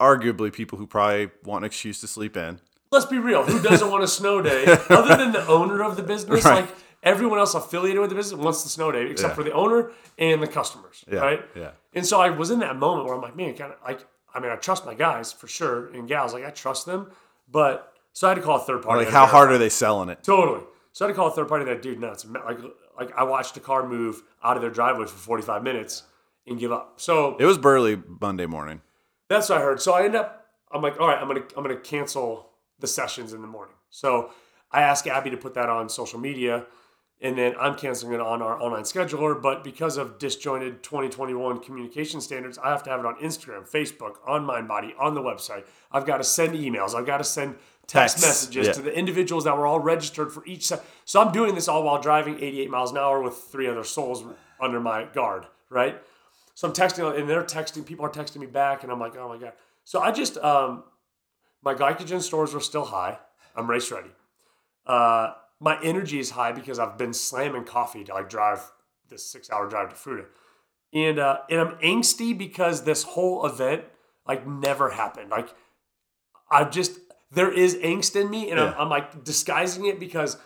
[0.00, 2.60] arguably people who probably want an excuse to sleep in.
[2.90, 3.42] Let's be real.
[3.44, 6.44] Who doesn't want a snow day other than the owner of the business?
[6.44, 6.64] Right.
[6.64, 9.34] Like everyone else affiliated with the business wants the snow day except Yeah.
[9.34, 11.44] for the owner and the customers, Yeah, right?
[11.54, 11.70] yeah.
[11.94, 14.40] And so I was in that moment where I'm like, man, kind of like I
[14.40, 16.32] mean, I trust my guys for sure and gals.
[16.34, 17.10] Like I trust them,
[17.50, 19.04] but so I had to call a third party.
[19.04, 20.22] Like how hard are they selling it?
[20.22, 20.62] Totally.
[20.92, 22.24] So I had to call a third party that dude nuts.
[22.26, 22.58] Like
[22.98, 26.02] like I watched a car move out of their driveway for 45 minutes
[26.46, 26.94] and give up.
[27.00, 28.80] So It was Burley Monday morning.
[29.28, 29.80] that's what I heard.
[29.80, 33.32] So I end up I'm like, all right, I'm gonna I'm gonna cancel the sessions
[33.32, 33.74] in the morning.
[33.90, 34.30] So
[34.70, 36.66] I asked Abby to put that on social media,
[37.22, 39.40] and then I'm canceling it on our online scheduler.
[39.40, 44.16] But because of disjointed 2021 communication standards, I have to have it on Instagram, Facebook,
[44.26, 45.64] on MindBody, on the website.
[45.90, 46.94] I've got to send emails.
[46.94, 47.56] I've got to send
[47.88, 48.72] text Texts, messages yeah.
[48.74, 50.66] to the individuals that were all registered for each.
[50.66, 53.82] Se- so I'm doing this all while driving 88 miles an hour with three other
[53.82, 54.24] souls
[54.60, 56.00] under my guard, right?
[56.54, 57.86] So I'm texting, and they're texting.
[57.86, 59.54] People are texting me back, and I'm like, oh my god.
[59.84, 60.84] So I just, um,
[61.62, 63.18] my glycogen stores are still high.
[63.56, 64.10] I'm race ready.
[64.86, 68.70] Uh, my energy is high because I've been slamming coffee to like drive
[69.08, 70.26] this six hour drive to Fruita,
[70.92, 73.84] and uh, and I'm angsty because this whole event
[74.26, 75.30] like never happened.
[75.30, 75.48] Like
[76.50, 76.98] I just
[77.30, 78.72] there is angst in me, and Yeah.
[78.72, 80.36] I'm, I'm like disguising it because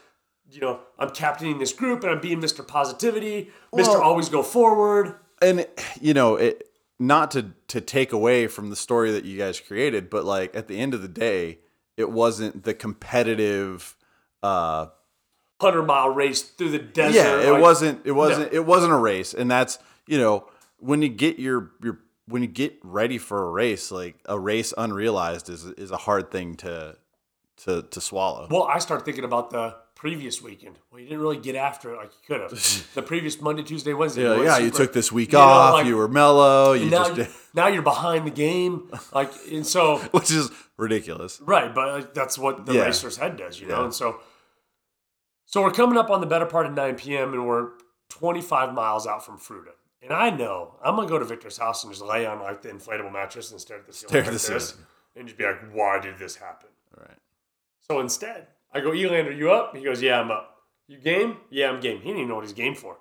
[0.50, 2.66] you know I'm captaining this group and I'm being Mr.
[2.66, 3.88] Positivity, Mr.
[3.88, 5.14] Well- Always Go Forward.
[5.40, 5.66] and
[6.00, 6.68] you know it
[6.98, 10.68] not to to take away from the story that you guys created but like at
[10.68, 11.58] the end of the day
[11.96, 13.96] it wasn't the competitive
[14.42, 14.86] uh
[15.60, 17.16] Hundred mile race through the desert.
[17.16, 21.02] yeah it like- wasn't it wasn't it wasn't a race and that's you know when
[21.02, 21.98] you get your your
[22.32, 26.30] when you get ready for a race like a race unrealized is is a hard
[26.30, 26.96] thing to
[27.64, 28.48] to to swallow.
[28.50, 30.78] Well, I start thinking about the previous weekend.
[30.90, 32.88] Well, you didn't really get after it like you could have.
[32.94, 34.22] the previous Monday, Tuesday, Wednesday.
[34.22, 34.58] yeah, weren't yeah.
[34.58, 35.74] You took this week you know, off.
[35.74, 36.72] like- you were mellow.
[36.72, 41.40] You now, just you- now you're behind the game, like, and so which is ridiculous.
[41.44, 42.82] right, but like, that's what the Yeah.
[42.86, 43.78] racer's head does, you know.
[43.78, 43.84] Yeah.
[43.84, 44.18] And so,
[45.46, 47.32] so we're coming up on the better part of 9 p.m.
[47.34, 47.68] and we're
[48.08, 49.72] 25 miles out from Fruita.
[50.03, 52.70] And I know I'm gonna go to Victor's house and just lay on like the
[52.70, 54.76] inflatable mattress and stare at the ceiling Stare like this,
[55.14, 57.18] and just be like, "Why did this happen?" All right.
[57.88, 59.76] So instead, I go, Elander, you up?
[59.76, 60.57] He goes, Yeah, I'm up.
[60.88, 61.36] You game?
[61.50, 61.98] Yeah, I'm game.
[61.98, 62.96] He didn't even know what he's game for.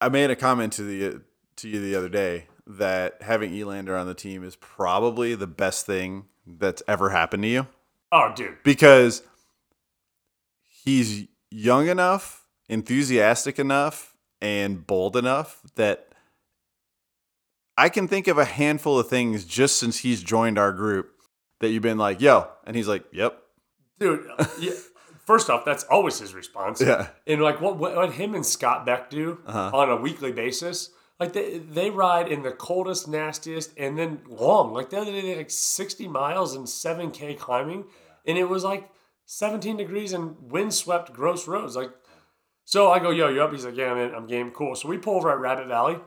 [0.00, 1.20] I made a comment to the
[1.56, 5.84] to you the other day that having Elander on the team is probably the best
[5.86, 7.66] thing that's ever happened to you
[8.10, 8.56] Oh, dude.
[8.64, 9.22] because
[10.84, 14.13] he's young enough, enthusiastic enough,
[14.44, 16.08] and bold enough that
[17.78, 21.10] I can think of a handful of things just since he's joined our group
[21.60, 23.40] that you've been like, "Yo," and he's like, "Yep."
[23.98, 24.26] Dude,
[24.60, 24.72] yeah,
[25.24, 26.80] first off, that's always his response.
[26.80, 27.08] Yeah.
[27.26, 29.70] And like what, what, what him and Scott Beck do Uh-huh.
[29.72, 34.72] on a weekly basis, like they, they ride in the coldest, nastiest, and then long.
[34.74, 37.84] Like the other day, they had like 60 miles and 7K climbing,
[38.26, 38.90] and it was like
[39.26, 41.76] 17 degrees and windswept gross roads.
[41.76, 41.92] Like,
[42.64, 43.52] so I go, yo, you up?
[43.52, 44.50] He's like, yeah, man, I'm game.
[44.50, 44.74] Cool.
[44.74, 45.98] So we pull over at Rabbit Valley.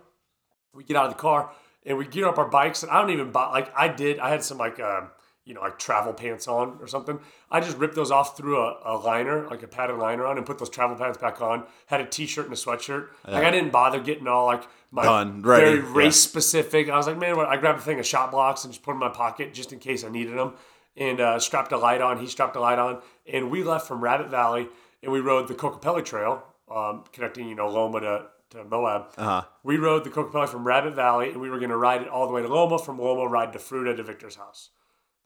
[0.73, 1.51] We get out of the car
[1.85, 2.83] and we gear up our bikes.
[2.83, 5.09] And I don't even buy, like, I did, I had some like, um,
[5.45, 7.19] you know, like travel pants on or something.
[7.49, 10.45] I just ripped those off through a, a liner, like a padded liner on, and
[10.45, 11.63] put those travel pants back on.
[11.85, 13.07] Had a t-shirt and a sweatshirt.
[13.25, 15.93] Like I didn't bother getting all like my Done, very yeah.
[15.93, 16.89] race specific.
[16.89, 17.47] I was like, man, what?
[17.47, 19.71] I grabbed a thing of shot blocks and just put them in my pocket just
[19.71, 20.55] in case I needed them.
[20.97, 22.19] And uh, strapped a light on.
[22.19, 23.01] He strapped a light on,
[23.31, 24.67] and we left from Rabbit Valley
[25.03, 26.43] and we rode the Kokopelli Trail,
[26.73, 29.07] um, connecting you know Loma to to Moab.
[29.17, 29.43] Uh-huh.
[29.63, 32.27] We rode the Kokopelli from Rabbit Valley, and we were going to ride it all
[32.27, 32.79] the way to Loma.
[32.79, 34.69] From Loma, ride to Fruita to Victor's house.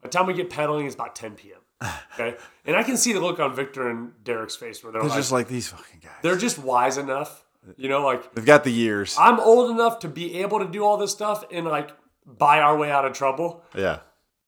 [0.01, 1.59] By the time we get pedaling, it's about 10 p.m.
[2.15, 2.35] Okay,
[2.65, 5.19] and I can see the look on Victor and Derek's face where they're It's like,
[5.19, 6.11] just like these fucking guys.
[6.21, 7.45] they're just wise enough,
[7.77, 9.15] you know, like They've got the years.
[9.19, 11.91] I'm old enough to be able to do all this stuff and like
[12.25, 13.63] buy our way out of trouble.
[13.75, 13.99] yeah.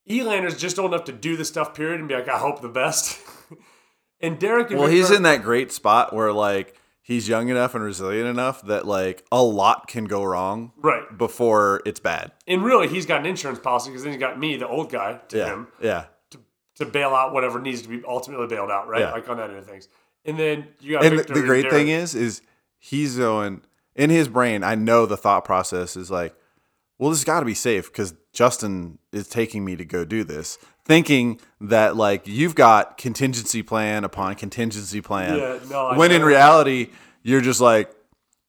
[0.10, 2.68] Elander's just old enough to do the stuff, period, and be like, I hope the
[2.68, 3.18] best.
[4.20, 7.84] and Derek, and Well, he's in that great spot where like he's young enough and
[7.84, 11.16] resilient enough that like a lot can go wrong right.
[11.16, 12.32] before it's bad.
[12.48, 15.20] And really, he's got an insurance policy because then he's got me, the old guy,
[15.28, 15.46] to Yeah.
[15.48, 16.06] him Yeah.
[16.76, 19.02] to bail out whatever needs to be ultimately bailed out, right?
[19.02, 19.12] Yeah.
[19.12, 19.88] Like on that end of things.
[20.26, 22.42] And then you got And the, Victor the great thing is is
[22.80, 23.62] he's going
[23.96, 26.34] in his brain, I know the thought process is like,
[26.98, 30.58] well, this got to be safe because Justin is taking me to go do this,
[30.86, 35.38] thinking that like you've got contingency plan upon contingency plan.
[35.38, 36.28] Yeah, no, when in know.
[36.28, 36.90] reality,
[37.22, 37.92] you're just like,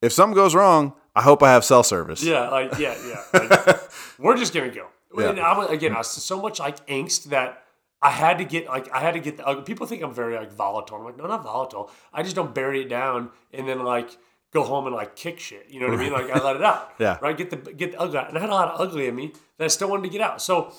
[0.02, 2.22] if something goes wrong, I hope I have cell service.
[2.22, 3.22] Yeah, like yeah, yeah.
[3.32, 3.80] Like,
[4.18, 4.86] we're just gonna go.
[5.16, 5.30] Yeah.
[5.30, 7.62] And I again, I was so much like angst that
[8.02, 9.46] I had to get like I had to get the.
[9.46, 10.98] ug- People think I'm very like volatile.
[10.98, 11.90] I'm like, no, not volatile.
[12.12, 14.10] I just don't bury it down and then like
[14.52, 15.66] go home and like kick shit.
[15.70, 16.12] You know what I mean?
[16.12, 16.92] Like I let it out.
[16.98, 17.18] Yeah.
[17.22, 17.36] Right.
[17.36, 18.28] Get the get the ugly out.
[18.28, 20.20] And I had a lot of ugly in me that I still wanted to get
[20.20, 20.42] out.
[20.42, 20.72] So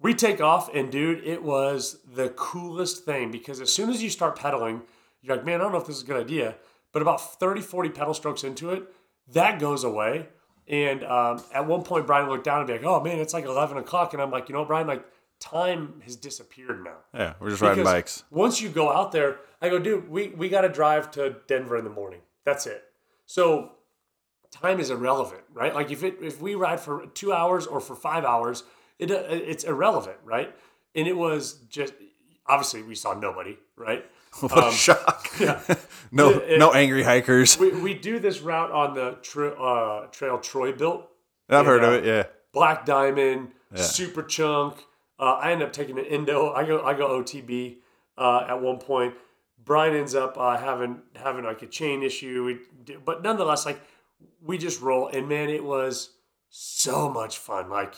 [0.00, 4.10] we take off and dude, it was the coolest thing because as soon as you
[4.10, 4.82] start pedaling,
[5.22, 6.54] you're like, man, I don't know if this is a good idea.
[6.92, 8.84] But about 30, 40 pedal strokes into it,
[9.32, 10.28] that goes away.
[10.66, 13.44] And um, at one point, Brian looked down and be like, oh man, it's like
[13.44, 14.12] 11 o'clock.
[14.12, 15.04] And I'm like, you know Brian, like
[15.40, 16.96] time has disappeared now.
[17.14, 18.24] Yeah, we're just riding Because bikes.
[18.30, 21.76] Once you go out there, I go, dude, we, we got to drive to Denver
[21.76, 22.20] in the morning.
[22.44, 22.84] That's it.
[23.26, 23.72] So
[24.50, 25.74] time is irrelevant, right?
[25.74, 28.62] Like if it if we ride for two hours or for five hours,
[28.98, 30.54] it uh, it's irrelevant, right?
[30.94, 31.94] And it was just
[32.46, 34.04] obviously we saw nobody, right?
[34.40, 35.26] What a shock.
[35.40, 35.60] Um, Yeah.
[36.10, 37.58] No, It- no angry hikers.
[37.58, 41.06] We, we do this route on the tra- uh, trail Troy built.
[41.50, 42.04] I've heard and, of uh, it.
[42.06, 42.22] Yeah.
[42.52, 44.74] Black Diamond, Super Chunk.
[45.18, 46.52] Uh, I end up taking an endo.
[46.52, 47.76] I go I go OTB
[48.16, 49.14] uh, at one point.
[49.64, 53.80] Brian ends up uh, having having like a chain issue, we, but nonetheless, like
[54.42, 55.08] we just roll.
[55.08, 56.10] And man, it was
[56.48, 57.68] so much fun.
[57.68, 57.94] Like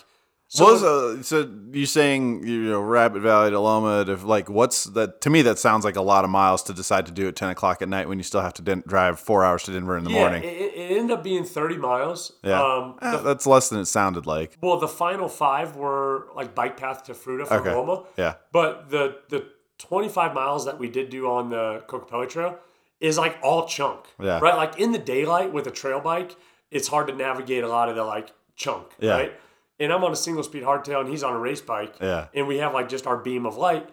[0.53, 4.83] so was uh, so you saying you know Rabbit Valley to Loma to like what's
[4.85, 7.35] that to me that sounds like a lot of miles to decide to do at
[7.37, 9.97] ten o'clock at night when you still have to den- drive four hours to Denver
[9.97, 10.43] in the yeah, morning.
[10.43, 12.33] It, it ended up being thirty miles.
[12.43, 14.57] yeah, Um, Eh, that's less than it sounded like.
[14.61, 17.73] well, the final five were like bike path to Fruita from Okay.
[17.73, 18.03] Loma.
[18.17, 19.45] Yeah, But the the
[19.79, 22.59] 25 miles that we did do on the Kokopelli Trail
[22.99, 24.05] is like all chunk.
[24.21, 24.39] Yeah.
[24.39, 24.55] Right?
[24.55, 26.35] Like in the daylight with a trail bike,
[26.69, 28.87] it's hard to navigate a lot of the like chunk.
[28.99, 29.11] Yeah.
[29.13, 29.33] Right?
[29.81, 31.95] And I'm on a single speed hardtail and he's on a race bike.
[31.99, 32.27] Yeah.
[32.35, 33.89] And we have like just our beam of light.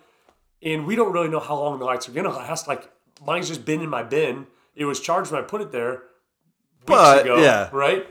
[0.63, 2.69] And we don't really know how long the lights are gonna last.
[2.69, 2.91] Like
[3.25, 4.47] mine's just been in my bin.
[4.77, 6.03] It was charged when I put it there weeks
[6.87, 7.39] But, ago.
[7.43, 7.71] yeah.
[7.73, 8.07] Right?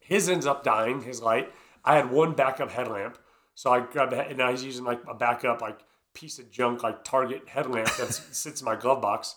[0.00, 1.52] His ends up dying, his light.
[1.84, 3.16] I had one backup headlamp.
[3.54, 5.78] So I grabbed the head, and now he's using like a backup like
[6.14, 9.36] piece of junk like Target headlamp that sits in my glove box.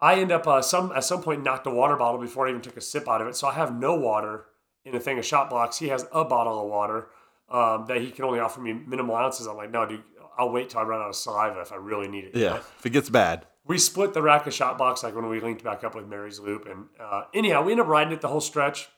[0.00, 2.60] I end up uh, some at some point knocked a water bottle before I even
[2.62, 3.36] took a sip out of it.
[3.36, 4.46] So I have no water
[4.84, 5.78] in a thing of shot blocks.
[5.78, 7.08] He has a bottle of water
[7.50, 9.46] um, that he can only offer me minimal ounces.
[9.46, 10.02] I'm like, no, dude,
[10.38, 12.34] I'll wait till I run out of saliva if I really need it.
[12.36, 12.56] Yeah.
[12.78, 13.46] If it gets bad.
[13.66, 16.40] we split the rack of shot box like when we linked back up with Mary's
[16.40, 16.66] Loop.
[16.66, 18.88] And uh, anyhow, we ended up riding it the whole stretch.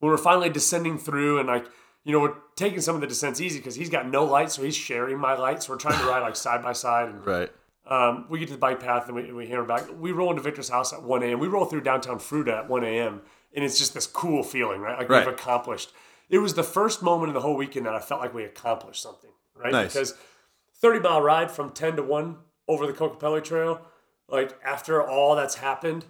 [0.00, 1.66] When we're finally descending through and like,
[2.04, 4.62] you know, we're taking some of the descents easy because he's got no lights, so
[4.62, 5.62] he's sharing my light.
[5.62, 7.08] So we're trying to ride like side by side.
[7.08, 7.50] And Right.
[7.86, 9.84] um, we get to the bike path and we, we hear back.
[9.98, 11.38] We roll into Victor's house at 1 a.m.
[11.38, 13.22] We roll through downtown Fruita at 1 a.m.
[13.54, 14.98] And it's just this cool feeling, right?
[14.98, 15.24] Like Right.
[15.26, 15.92] we've accomplished.
[16.28, 19.02] It was the first moment of the whole weekend that I felt like we accomplished
[19.02, 19.72] something, right?
[19.72, 19.92] Nice.
[19.92, 20.14] Because
[20.80, 22.36] 30 mile ride from 10 to 1
[22.66, 23.80] over the Kokopelli Trail,
[24.28, 26.04] like after all that's happened,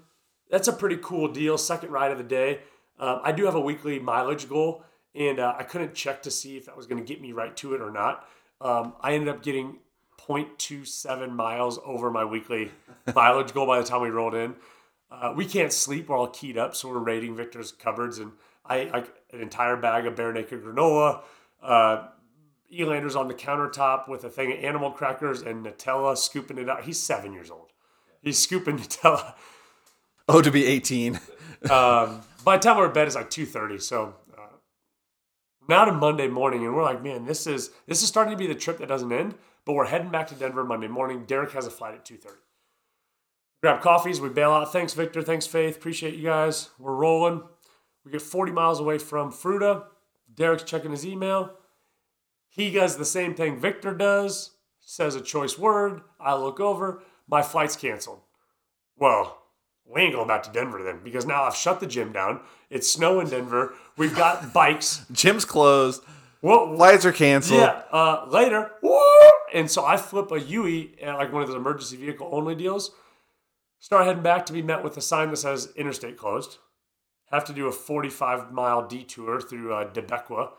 [0.51, 1.59] that's a pretty cool deal.
[1.59, 2.61] Second ride of the day.
[2.99, 4.85] Um, I do have a weekly mileage goal,
[5.15, 7.55] and uh, I couldn't check to see if that was going to get me right
[7.59, 8.27] to it or not.
[8.61, 9.79] Um, I ended up getting
[10.29, 12.71] 0.27 miles over my weekly
[13.15, 14.55] mileage goal by the time we rolled in.
[15.23, 18.33] Uh, we can't sleep; we're all keyed up, so we're raiding Victor's cupboards, and
[18.65, 21.23] I like an entire bag of Bear Naked granola.
[21.63, 22.09] Uh,
[22.73, 26.85] Elander's on the countertop with a thing of animal crackers and Nutella, scooping it out.
[26.85, 27.73] He's seven years old.
[28.23, 29.35] He's scooping Nutella.
[30.29, 31.21] Oh, to be 18.
[31.71, 33.79] Um, by the time we're in bed, it's like two thirty.
[33.79, 34.57] So uh,
[35.67, 38.47] now to Monday morning, and we're like, man, this is this is starting to be
[38.47, 39.35] the trip that doesn't end.
[39.65, 41.25] But we're heading back to Denver Monday morning.
[41.25, 42.37] Derek has a flight at two thirty.
[43.65, 44.21] Grab coffees.
[44.21, 44.73] We bail out.
[44.73, 45.23] Thanks, Victor.
[45.23, 45.79] Thanks, Faith.
[45.79, 46.69] Appreciate you guys.
[46.79, 47.43] We're rolling.
[48.05, 49.85] We get forty miles away from Fruita.
[50.35, 51.51] Derek's checking his email.
[52.51, 54.51] He does the same thing Victor does.
[54.81, 56.03] Says a choice word.
[56.21, 57.03] I look over.
[57.27, 58.21] My flight's canceled.
[58.99, 59.39] Well,
[59.87, 62.43] we ain't going back to Denver then because now I've shut the gym down.
[62.69, 63.73] It's snow in Denver.
[63.97, 65.07] We've got bikes.
[65.11, 66.03] Gym's closed.
[66.43, 67.61] Well, Flights are canceled.
[67.63, 67.81] yeah.
[67.91, 68.73] Uh, later,
[69.55, 72.91] and so I flip a UE, at like one of those emergency vehicle only deals.
[73.85, 76.57] Start heading back to be met with a sign that says interstate closed.
[77.31, 80.53] Have to do a 45 mile detour through uh, De Beque.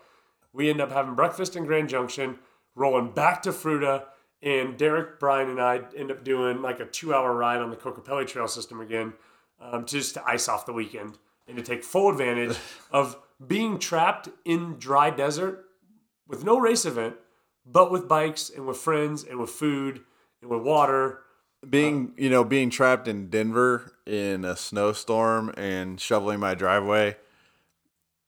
[0.52, 2.38] We end up having breakfast in Grand Junction,
[2.76, 4.04] rolling back to Fruita,
[4.42, 7.76] and Derek, Brian, and I end up doing like a two hour ride on the
[7.76, 9.12] Kokopelli Trail system again,
[9.60, 11.18] um, just to ice off the weekend
[11.48, 12.56] and to take full advantage
[12.92, 15.64] of being trapped in dry desert
[16.28, 17.16] with no race event,
[17.66, 20.02] but with bikes and with friends and with food
[20.40, 21.22] and with water.
[21.68, 27.16] Being, you know, being trapped in Denver in a snowstorm and shoveling my driveway,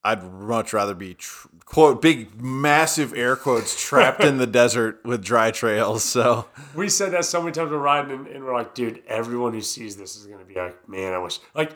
[0.04, 5.22] I'd much rather be tr- quote big massive air quotes trapped in the desert with
[5.22, 6.04] dry trails.
[6.04, 9.52] So We said that so many times we're riding, and, and we're like, dude, everyone
[9.52, 11.40] who sees this is going to be like, man, I wish.
[11.54, 11.72] Like,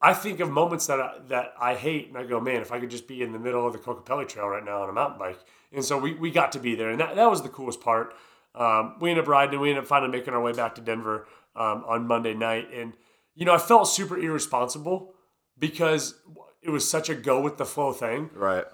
[0.00, 2.80] I think of moments that I, that I hate, and I go, man, if I
[2.80, 5.18] could just be in the middle of the Kokopelli Trail right now on a mountain
[5.18, 5.38] bike.
[5.72, 8.14] And so we, we got to be there, and that, that was the coolest part.
[8.56, 10.80] Um, we ended up riding, and we ended up finally making our way back to
[10.80, 12.68] Denver um, on Monday night.
[12.72, 12.94] And,
[13.34, 15.12] you know, I felt super irresponsible
[15.58, 16.14] because
[16.62, 18.30] it was such a go with the flow thing.
[18.34, 18.64] right,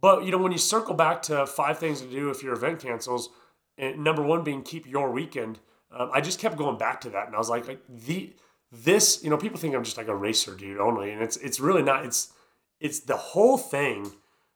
[0.00, 2.80] But you know, when you circle back to five things to do if your event
[2.80, 3.30] cancels,
[3.78, 5.58] and number one being keep your weekend,
[5.90, 8.34] um, I just kept going back to that, and I was like, like the
[8.70, 11.60] this, you know, people think I'm just like a racer dude only, and it's it's
[11.60, 12.06] really not.
[12.06, 12.32] It's
[12.80, 14.12] it's the whole thing.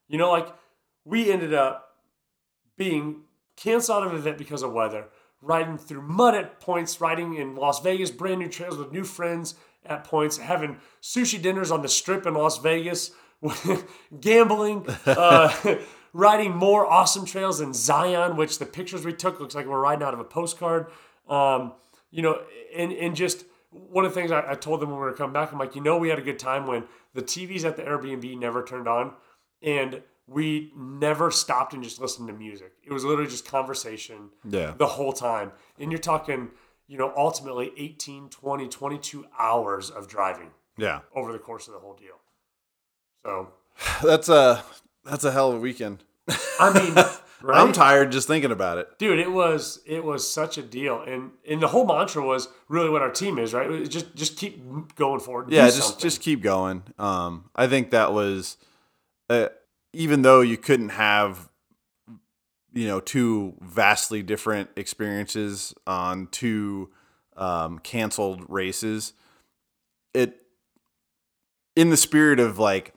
[0.08, 0.48] You know, like
[1.04, 1.88] we ended up
[2.78, 3.22] being
[3.56, 5.06] canceled out an event because of weather,
[5.42, 9.54] riding through mud at points, riding in Las Vegas, brand new trails with new friends
[9.84, 13.12] at points, having sushi dinners on the strip in Las Vegas,
[14.20, 15.76] gambling, uh,
[16.12, 20.04] riding more awesome trails in Zion, which the pictures we took looks like we're riding
[20.04, 20.86] out of a postcard.
[21.28, 21.72] Um,
[22.10, 22.40] you know,
[22.74, 25.34] and and just one of the things I, I told them when we were coming
[25.34, 26.84] back, I'm like, you know, we had a good time when
[27.14, 29.12] the TVs at the Airbnb never turned on,
[29.62, 32.72] and we never stopped and just listened to music.
[32.84, 35.52] It was literally just conversation yeah, the whole time.
[35.78, 36.50] And you're talking,
[36.88, 41.00] you know, ultimately 18, 20, 22 hours of driving yeah.
[41.14, 42.16] over the course of the whole deal.
[43.24, 43.52] So,
[44.02, 44.64] That's a
[45.04, 46.02] that's a hell of a weekend.
[46.58, 46.94] I mean,
[47.42, 47.60] right?
[47.60, 48.98] I'm tired just thinking about it.
[48.98, 52.88] dude it was it was such a deal and and the whole mantra was really
[52.88, 56.00] what our team is right just just keep going forward yeah just something.
[56.00, 58.56] just keep going um i think that was
[59.28, 59.48] uh,
[59.96, 61.48] even though you couldn't have
[62.72, 66.90] you know two vastly different experiences on two
[67.36, 69.14] um canceled races
[70.12, 70.42] it
[71.74, 72.94] in the spirit of like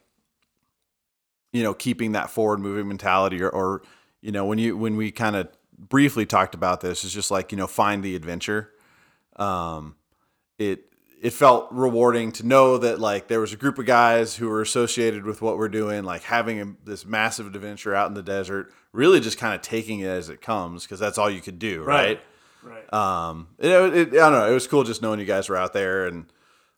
[1.52, 3.82] you know keeping that forward moving mentality or, or
[4.20, 5.48] you know when you when we kind of
[5.78, 8.70] briefly talked about this it's just like you know find the adventure.
[9.36, 9.96] Um
[10.58, 10.89] it
[11.20, 14.62] it felt rewarding to know that like there was a group of guys who were
[14.62, 18.72] associated with what we're doing, like having a, this massive adventure out in the desert,
[18.92, 21.82] really just kind of taking it as it comes because that's all you could do,
[21.82, 22.20] right?
[22.62, 22.92] Right.
[22.92, 24.50] Um, it, it, I don't know.
[24.50, 26.26] It was cool just knowing you guys were out there, and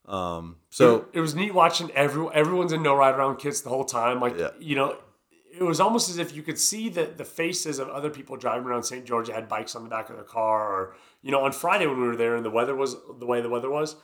[0.07, 2.35] um, so it was neat watching everyone.
[2.35, 4.21] Everyone's in no ride around kits the whole time.
[4.21, 4.51] Like Yeah.
[4.59, 4.97] you know,
[5.57, 8.67] it was almost as if you could see the the faces of other people driving
[8.67, 9.05] around St.
[9.05, 12.01] George had bikes on the back of their car, or you know, on Friday when
[12.01, 13.97] we were there and the weather was the way the weather was,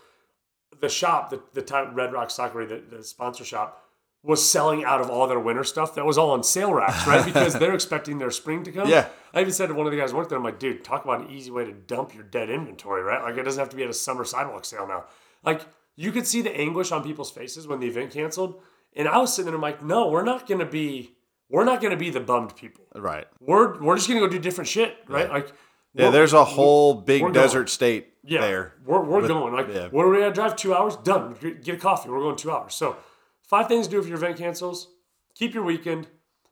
[0.80, 3.84] the shop, the the time Red Rock Sakura, the, the sponsor shop,
[4.22, 7.24] was selling out of all their winter stuff that was all on sale racks, right?
[7.32, 8.88] Because they're expecting their spring to come.
[8.88, 9.08] Yeah.
[9.32, 11.04] I even said to one of the guys who worked there, I'm like, dude, talk
[11.04, 13.22] about an easy way to dump your dead inventory, right?
[13.22, 15.04] Like it doesn't have to be at a summer sidewalk sale now.
[15.44, 15.62] Like
[15.96, 18.60] you could see the anguish on people's faces when the event canceled.
[18.96, 21.14] And I was sitting there, I'm like, no, we're not gonna be
[21.50, 22.84] we're not gonna be the bummed people.
[22.94, 23.26] right.
[23.40, 25.30] We're we're just gonna go do different shit, right?
[25.30, 25.52] Like
[25.94, 27.44] Yeah, we're- there's a whole big we're going.
[27.44, 28.74] desert state yeah, there.
[28.84, 29.52] We're, we're With- going.
[29.54, 29.88] Like, yeah.
[29.88, 30.56] what are we gonna drive?
[30.56, 30.96] Two hours?
[30.96, 31.34] Done.
[31.62, 32.08] Get a coffee.
[32.10, 32.74] We're going two hours.
[32.74, 32.96] So,
[33.42, 34.88] five things to do if your event cancels.
[35.34, 36.08] Keep your weekend.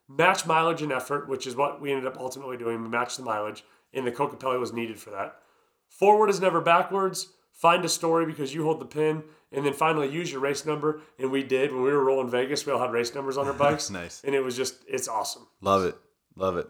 [0.08, 2.80] Match mileage and effort, which is what we ended up ultimately doing.
[2.82, 5.36] We matched the mileage, and the Kokopelli was needed for that.
[5.88, 7.28] Forward is never backwards.
[7.52, 11.00] Find a story because you hold the pin, and then finally use your race number.
[11.18, 12.64] And we did when we were rolling Vegas.
[12.66, 13.90] We all had race numbers on our bikes.
[13.90, 14.22] Nice.
[14.24, 15.46] And it was just, it's awesome.
[15.60, 15.96] Love it.
[16.36, 16.68] Love it.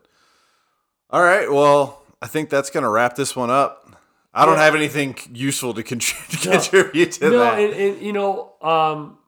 [1.11, 1.51] All right.
[1.51, 3.97] Well, I think that's going to wrap this one up.
[4.33, 4.65] I don't Yeah.
[4.65, 7.59] have anything useful to contribute, contribute to no, that.
[7.59, 9.19] and, and you know, um,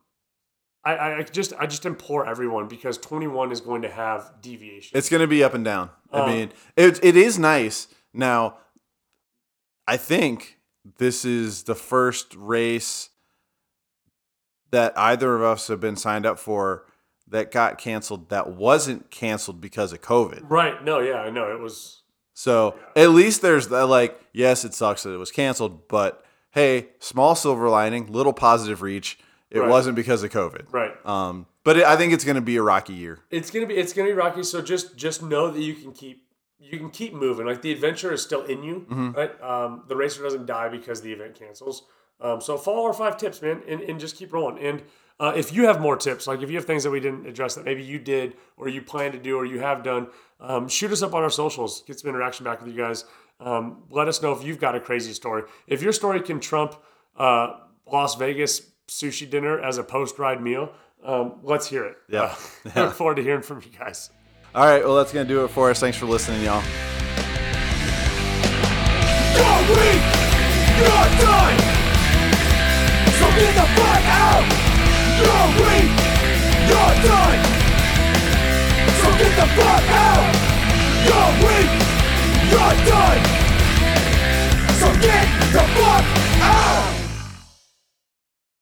[0.85, 4.97] I, I I just I just implore everyone because 21 is going to have deviation.
[4.97, 5.91] it's going to be up and down.
[6.13, 7.89] I Um, mean, it, it is nice.
[8.15, 8.59] Now,
[9.87, 10.59] I think
[10.99, 13.11] this is the first race
[14.71, 16.85] that either of us have been signed up for
[17.27, 20.43] that got canceled that wasn't canceled because of COVID.
[20.51, 20.83] right?
[20.85, 22.03] No, yeah, I know it was.
[22.39, 26.87] So at least there's that, like, yes, it sucks that it was canceled, but hey,
[27.01, 29.19] small silver lining, little positive reach.
[29.51, 29.69] It Right.
[29.69, 30.67] wasn't because of COVID.
[30.73, 30.93] Right.
[31.05, 33.19] Um, but it, I think it's going to be a rocky year.
[33.31, 34.45] It's gonna be it's gonna be rocky.
[34.45, 36.23] So just just know that you can keep
[36.61, 37.45] you can keep moving.
[37.47, 39.11] Like the adventure is still in you, Mm-hmm.
[39.13, 39.43] right?
[39.43, 41.83] Um, the racer doesn't die because the event cancels.
[42.21, 44.59] Um, so follow our five tips, man, and, and just keep rolling.
[44.65, 44.83] And
[45.21, 47.55] uh, if you have more tips, like if you have things that we didn't address
[47.57, 50.07] that maybe you did or you plan to do or you have done,
[50.41, 51.83] um, shoot us up on our socials.
[51.87, 53.05] Get some interaction back with you guys.
[53.41, 55.45] Um, let us know if you've got a crazy story.
[55.67, 56.75] If your story can trump
[57.17, 57.61] uh,
[57.91, 60.73] Las Vegas sushi dinner as a post ride meal,
[61.05, 61.97] um, let's hear it.
[62.09, 62.35] Yeah.
[62.65, 64.11] Uh, look forward to hearing from you guys.
[64.55, 64.85] All right.
[64.85, 65.81] Well, that's going to do it for us.
[65.81, 66.63] Thanks for listening, y'all.
[69.39, 70.03] You're weak!
[70.79, 71.59] You're done!
[73.19, 74.45] So get the fuck out!
[75.19, 75.91] You're weak!
[76.69, 77.58] You're done!
[79.19, 80.35] get the fuck out.
[81.07, 81.71] You're weak,
[82.51, 83.23] you're done
[84.79, 86.05] So get the fuck
[86.41, 86.98] out.